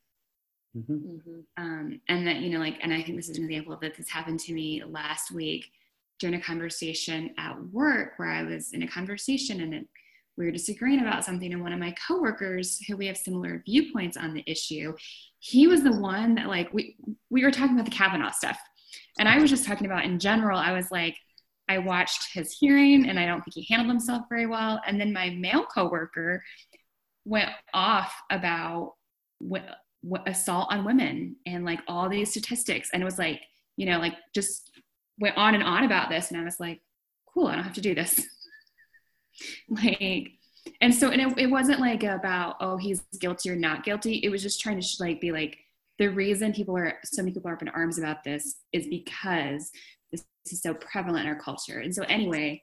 [0.76, 0.90] Mhm.
[0.90, 1.40] Mm-hmm.
[1.56, 3.96] um, and that you know, like, and I think this is an example of that.
[3.96, 5.70] This happened to me last week
[6.18, 9.86] during a conversation at work where I was in a conversation and
[10.36, 14.16] we were disagreeing about something, and one of my coworkers, who we have similar viewpoints
[14.16, 14.94] on the issue,
[15.40, 16.96] he was the one that like we
[17.28, 18.58] we were talking about the Kavanaugh stuff.
[19.18, 21.16] And I was just talking about in general, I was like,
[21.68, 24.80] I watched his hearing and I don't think he handled himself very well.
[24.86, 26.42] And then my male coworker
[27.24, 28.94] went off about
[29.40, 29.64] what
[30.26, 32.90] assault on women and like all these statistics.
[32.92, 33.42] And it was like,
[33.76, 34.70] you know, like just
[35.18, 36.30] went on and on about this.
[36.30, 36.80] And I was like,
[37.32, 38.24] cool, I don't have to do this.
[39.68, 40.30] like,
[40.80, 44.20] and so, and it, it wasn't like about, oh, he's guilty or not guilty.
[44.22, 45.58] It was just trying to sh- like be like,
[45.98, 49.70] the reason people are so many people are up in arms about this is because
[50.12, 52.62] this is so prevalent in our culture and so anyway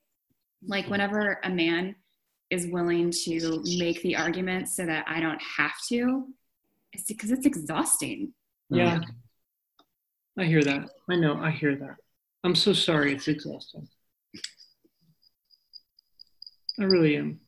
[0.66, 1.96] like whenever a man
[2.50, 6.26] is willing to make the argument so that i don't have to
[6.94, 8.32] it's because it's exhausting
[8.70, 9.02] Yeah.
[10.38, 10.90] I hear that.
[11.10, 11.96] I know, I hear that.
[12.46, 13.88] I'm so sorry it's exhausting.
[16.80, 17.40] I really am.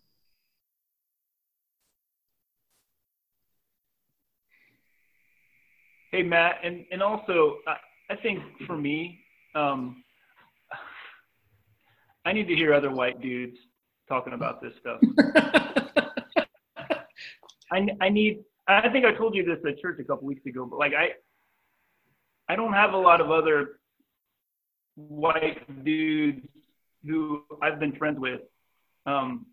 [6.12, 7.76] Hey Matt, and and also I,
[8.10, 9.20] I think for me,
[9.54, 10.04] um,
[12.26, 13.58] I need to hear other white dudes
[14.10, 15.00] talking about this stuff.
[17.72, 18.40] I I need.
[18.68, 21.10] I think I told you this at church a couple weeks ago, but like I,
[22.52, 23.78] I don't have a lot of other
[24.98, 26.46] white dudes
[27.06, 28.42] who I've been friends with,
[29.06, 29.46] um,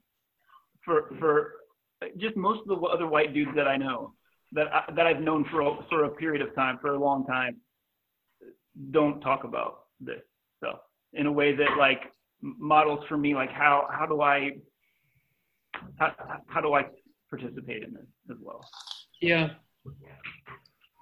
[0.84, 1.52] for for
[2.18, 4.14] just most of the other white dudes that I know
[4.52, 7.24] that I, that I've known for a, for a period of time, for a long
[7.26, 7.56] time,
[8.90, 10.22] don't talk about this
[10.58, 10.80] stuff
[11.12, 12.00] in a way that like
[12.42, 14.50] models for me like how how do I
[15.98, 16.14] how,
[16.46, 16.86] how do I
[17.30, 18.60] participate in this as well?
[19.20, 19.50] yeah.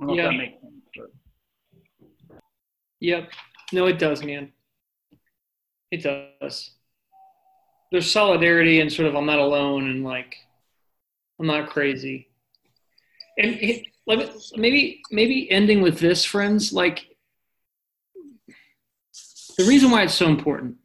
[0.01, 0.25] I don't know Yeah.
[0.25, 0.75] if that makes sense.
[0.97, 2.39] But.
[3.01, 3.31] Yep.
[3.73, 4.53] No, it does, man.
[5.91, 6.71] It does.
[7.91, 10.37] There's solidarity and sort of I'm not alone and like
[11.39, 12.29] I'm not crazy.
[13.39, 13.87] And it,
[14.57, 16.73] maybe maybe ending with this, friends.
[16.73, 17.07] Like
[19.59, 20.77] the reason why it's so important,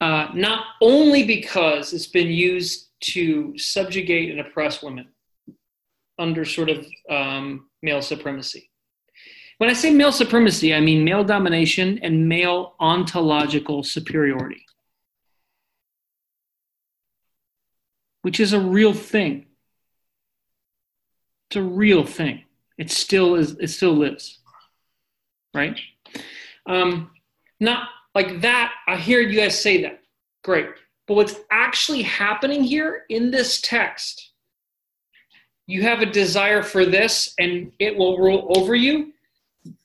[0.00, 5.08] uh, not only because it's been used to subjugate and oppress women
[6.18, 8.71] under sort of um, male supremacy.
[9.58, 14.66] When I say male supremacy, I mean male domination and male ontological superiority,
[18.22, 19.46] which is a real thing.
[21.48, 22.44] It's a real thing.
[22.78, 23.56] It still is.
[23.60, 24.40] It still lives,
[25.54, 25.78] right?
[26.66, 27.10] Um,
[27.60, 28.72] not like that.
[28.88, 30.00] I hear you guys say that.
[30.42, 30.66] Great,
[31.06, 34.30] but what's actually happening here in this text?
[35.66, 39.11] You have a desire for this, and it will rule over you.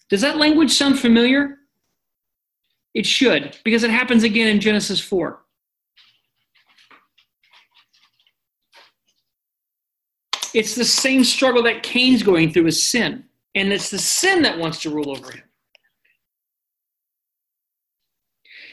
[0.10, 1.58] Does that language sound familiar?
[2.94, 5.40] It should, because it happens again in Genesis 4.
[10.54, 14.58] It's the same struggle that Cain's going through with sin, and it's the sin that
[14.58, 15.44] wants to rule over him.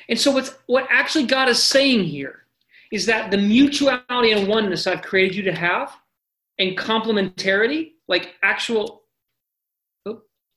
[0.09, 2.45] And so, what's, what actually God is saying here
[2.93, 5.95] is that the mutuality and oneness I've created you to have,
[6.59, 9.04] and complementarity, like actual.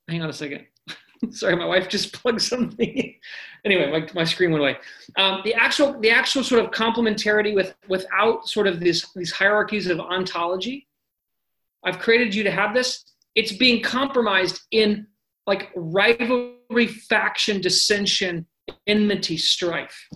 [0.07, 0.65] Hang on a second.
[1.31, 3.15] Sorry, my wife just plugged something.
[3.65, 4.77] anyway, my, my screen went away.
[5.17, 9.87] Um, the actual the actual sort of complementarity with without sort of this these hierarchies
[9.87, 10.87] of ontology.
[11.83, 13.05] I've created you to have this.
[13.35, 15.07] It's being compromised in
[15.45, 18.45] like rivalry, faction, dissension,
[18.85, 20.07] enmity, strife.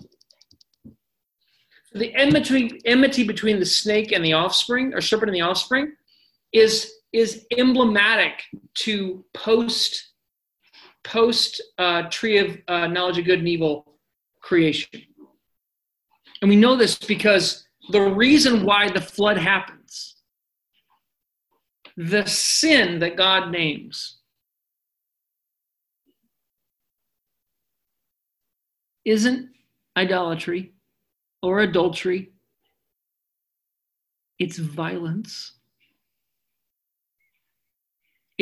[1.94, 5.92] The enmity, enmity between the snake and the offspring, or serpent and the offspring,
[6.52, 8.42] is is emblematic
[8.74, 10.12] to post
[11.04, 13.98] post uh, tree of uh, knowledge of good and evil
[14.40, 15.02] creation.
[16.40, 20.16] And we know this because the reason why the flood happens,
[21.96, 24.18] the sin that God names,
[29.04, 29.48] isn't
[29.96, 30.72] idolatry
[31.42, 32.32] or adultery,
[34.38, 35.52] it's violence.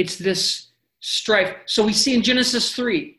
[0.00, 0.68] It's this
[1.00, 1.54] strife.
[1.66, 3.18] So we see in Genesis 3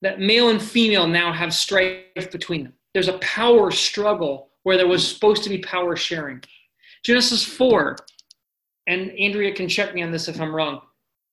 [0.00, 2.72] that male and female now have strife between them.
[2.94, 6.42] There's a power struggle where there was supposed to be power sharing.
[7.04, 7.96] Genesis 4,
[8.86, 10.80] and Andrea can check me on this if I'm wrong,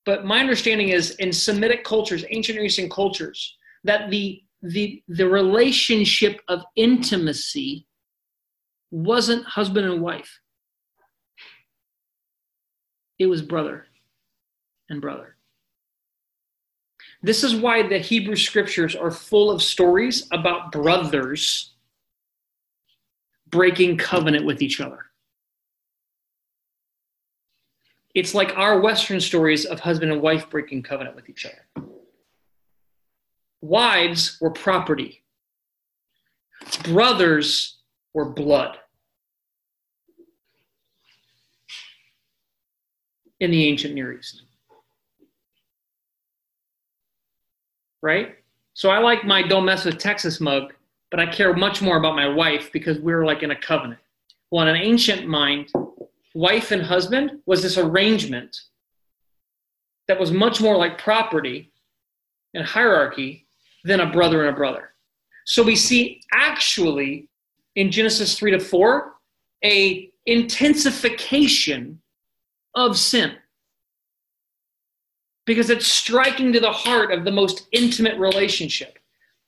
[0.06, 3.56] but my understanding is in Semitic cultures, ancient Near Eastern cultures,
[3.86, 7.88] that the the the relationship of intimacy
[8.92, 10.42] wasn't husband and wife.
[13.18, 13.86] It was brother
[14.90, 15.36] and brother.
[17.22, 21.72] This is why the Hebrew scriptures are full of stories about brothers
[23.50, 25.06] breaking covenant with each other.
[28.16, 31.88] It's like our Western stories of husband and wife breaking covenant with each other.
[33.62, 35.24] Wives were property,
[36.84, 37.78] brothers
[38.14, 38.78] were blood.
[43.40, 44.44] In the ancient Near East.
[48.02, 48.36] Right?
[48.74, 50.74] So I like my don't mess with Texas mug,
[51.12, 54.00] but I care much more about my wife because we're like in a covenant.
[54.52, 55.72] Well, in an ancient mind,
[56.34, 58.56] wife and husband was this arrangement
[60.08, 61.72] that was much more like property
[62.54, 63.48] and hierarchy
[63.84, 64.92] than a brother and a brother.
[65.46, 67.28] So we see actually
[67.76, 69.14] in Genesis 3 to 4
[69.64, 72.02] a intensification
[72.76, 73.36] of sin
[75.50, 79.00] because it's striking to the heart of the most intimate relationship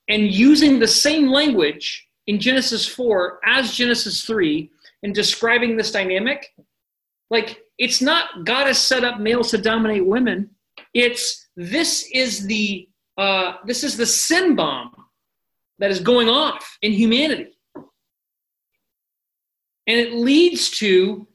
[0.09, 4.71] and using the same language in Genesis 4 as Genesis 3
[5.03, 6.55] in describing this dynamic
[7.29, 10.49] like it's not God has set up males to dominate women
[10.95, 14.91] it's this is the uh, this is the sin bomb
[15.81, 17.57] that is going off in humanity.
[19.87, 21.27] And it leads to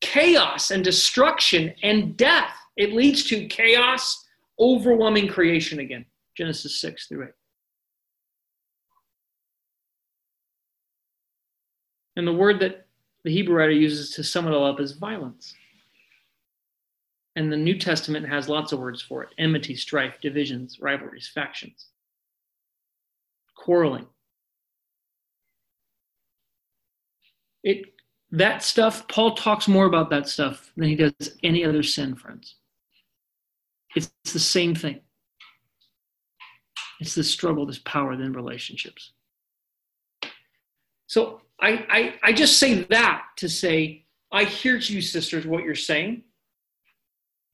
[0.00, 2.56] chaos and destruction and death.
[2.80, 4.26] It leads to chaos,
[4.58, 6.06] overwhelming creation again.
[6.34, 7.28] Genesis 6 through 8.
[12.16, 12.86] And the word that
[13.22, 15.54] the Hebrew writer uses to sum it all up is violence.
[17.36, 21.88] And the New Testament has lots of words for it enmity, strife, divisions, rivalries, factions,
[23.54, 24.06] quarreling.
[27.62, 27.92] It,
[28.30, 32.54] that stuff, Paul talks more about that stuff than he does any other sin, friends.
[33.96, 35.00] It's, the same thing.
[37.00, 39.12] It's this struggle, this power, then relationships.
[41.06, 45.74] So I, I, I just say that to say, I hear you, sisters, what you're
[45.74, 46.22] saying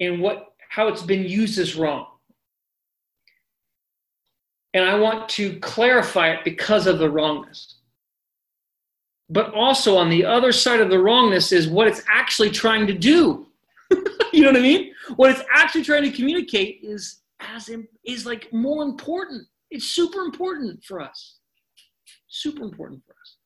[0.01, 2.07] and what how it's been used is wrong.
[4.75, 7.77] And I want to clarify it because of the wrongness.
[9.31, 12.93] But also on the other side of the wrongness is what it's actually trying to
[12.93, 13.47] do.
[14.33, 14.93] you know what I mean?
[15.17, 17.71] What it's actually trying to communicate is as
[18.05, 19.47] is like more important.
[19.71, 21.37] It's super important for us.
[22.29, 23.37] Super important for us.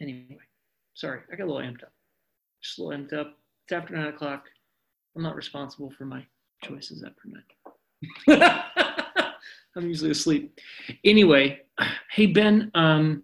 [0.00, 0.38] Anyway,
[0.94, 1.92] sorry, I got a little amped up
[2.66, 3.38] just a little amped up.
[3.64, 4.46] It's after nine o'clock.
[5.14, 6.24] I'm not responsible for my
[6.62, 7.22] choices after
[8.28, 8.52] nine.
[9.76, 10.58] I'm usually asleep.
[11.04, 11.60] Anyway,
[12.10, 13.22] hey Ben, um,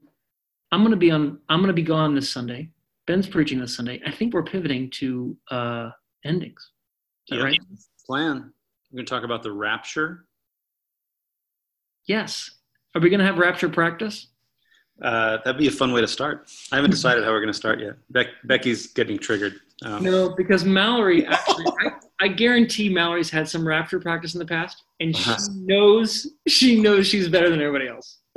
[0.71, 1.39] I'm gonna be on.
[1.49, 2.69] I'm gonna be gone this Sunday.
[3.07, 4.01] Ben's preaching this Sunday.
[4.07, 5.91] I think we're pivoting to uh,
[6.25, 6.71] endings.
[7.29, 7.61] Is yeah, right?
[8.07, 8.53] Plan.
[8.91, 10.27] We're gonna talk about the rapture.
[12.07, 12.51] Yes.
[12.95, 14.29] Are we gonna have rapture practice?
[15.01, 16.51] Uh, that'd be a fun way to start.
[16.71, 17.95] I haven't decided how we're going to start yet.
[18.45, 19.55] Becky's getting triggered.
[19.85, 21.91] Um, no, because Mallory actually, I,
[22.21, 25.49] I, guarantee Mallory's had some rapture practice in the past, and she uh-huh.
[25.57, 28.19] knows she knows she's better than everybody else.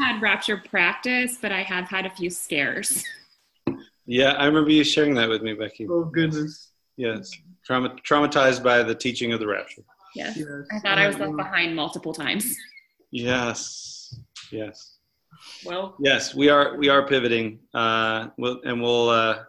[0.00, 3.04] I've not had rapture practice, but I have had a few scares.
[4.06, 5.86] Yeah, I remember you sharing that with me, Becky.
[5.90, 6.70] Oh goodness.
[6.96, 7.30] Yes,
[7.64, 9.82] Trauma, traumatized by the teaching of the rapture.
[10.14, 10.48] Yes, yes.
[10.72, 12.56] I thought I was left behind multiple times.
[13.10, 14.14] Yes.
[14.50, 14.96] Yes.
[15.64, 15.96] Well.
[16.00, 16.76] Yes, we are.
[16.76, 19.40] We are pivoting, uh, we'll, and we'll uh,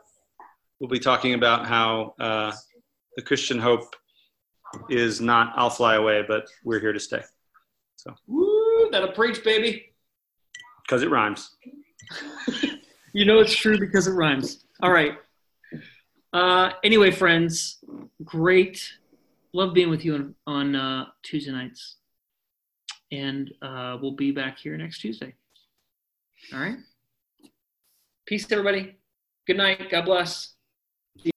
[0.80, 2.52] we'll be talking about how uh,
[3.16, 3.96] the Christian hope
[4.90, 7.22] is not "I'll fly away," but we're here to stay.
[7.96, 8.14] So.
[8.28, 8.90] Woo!
[8.92, 9.91] That'll preach, baby.
[10.92, 11.56] Because it rhymes.
[13.14, 14.66] you know it's true because it rhymes.
[14.84, 15.14] All right.
[16.34, 17.78] Uh, anyway, friends,
[18.26, 18.92] great.
[19.54, 21.96] Love being with you on, on uh, Tuesday nights
[23.10, 25.34] and uh, we'll be back here next Tuesday.
[26.54, 26.76] All right.
[28.26, 28.98] Peace, everybody.
[29.48, 29.90] Good night.
[29.90, 30.56] God bless.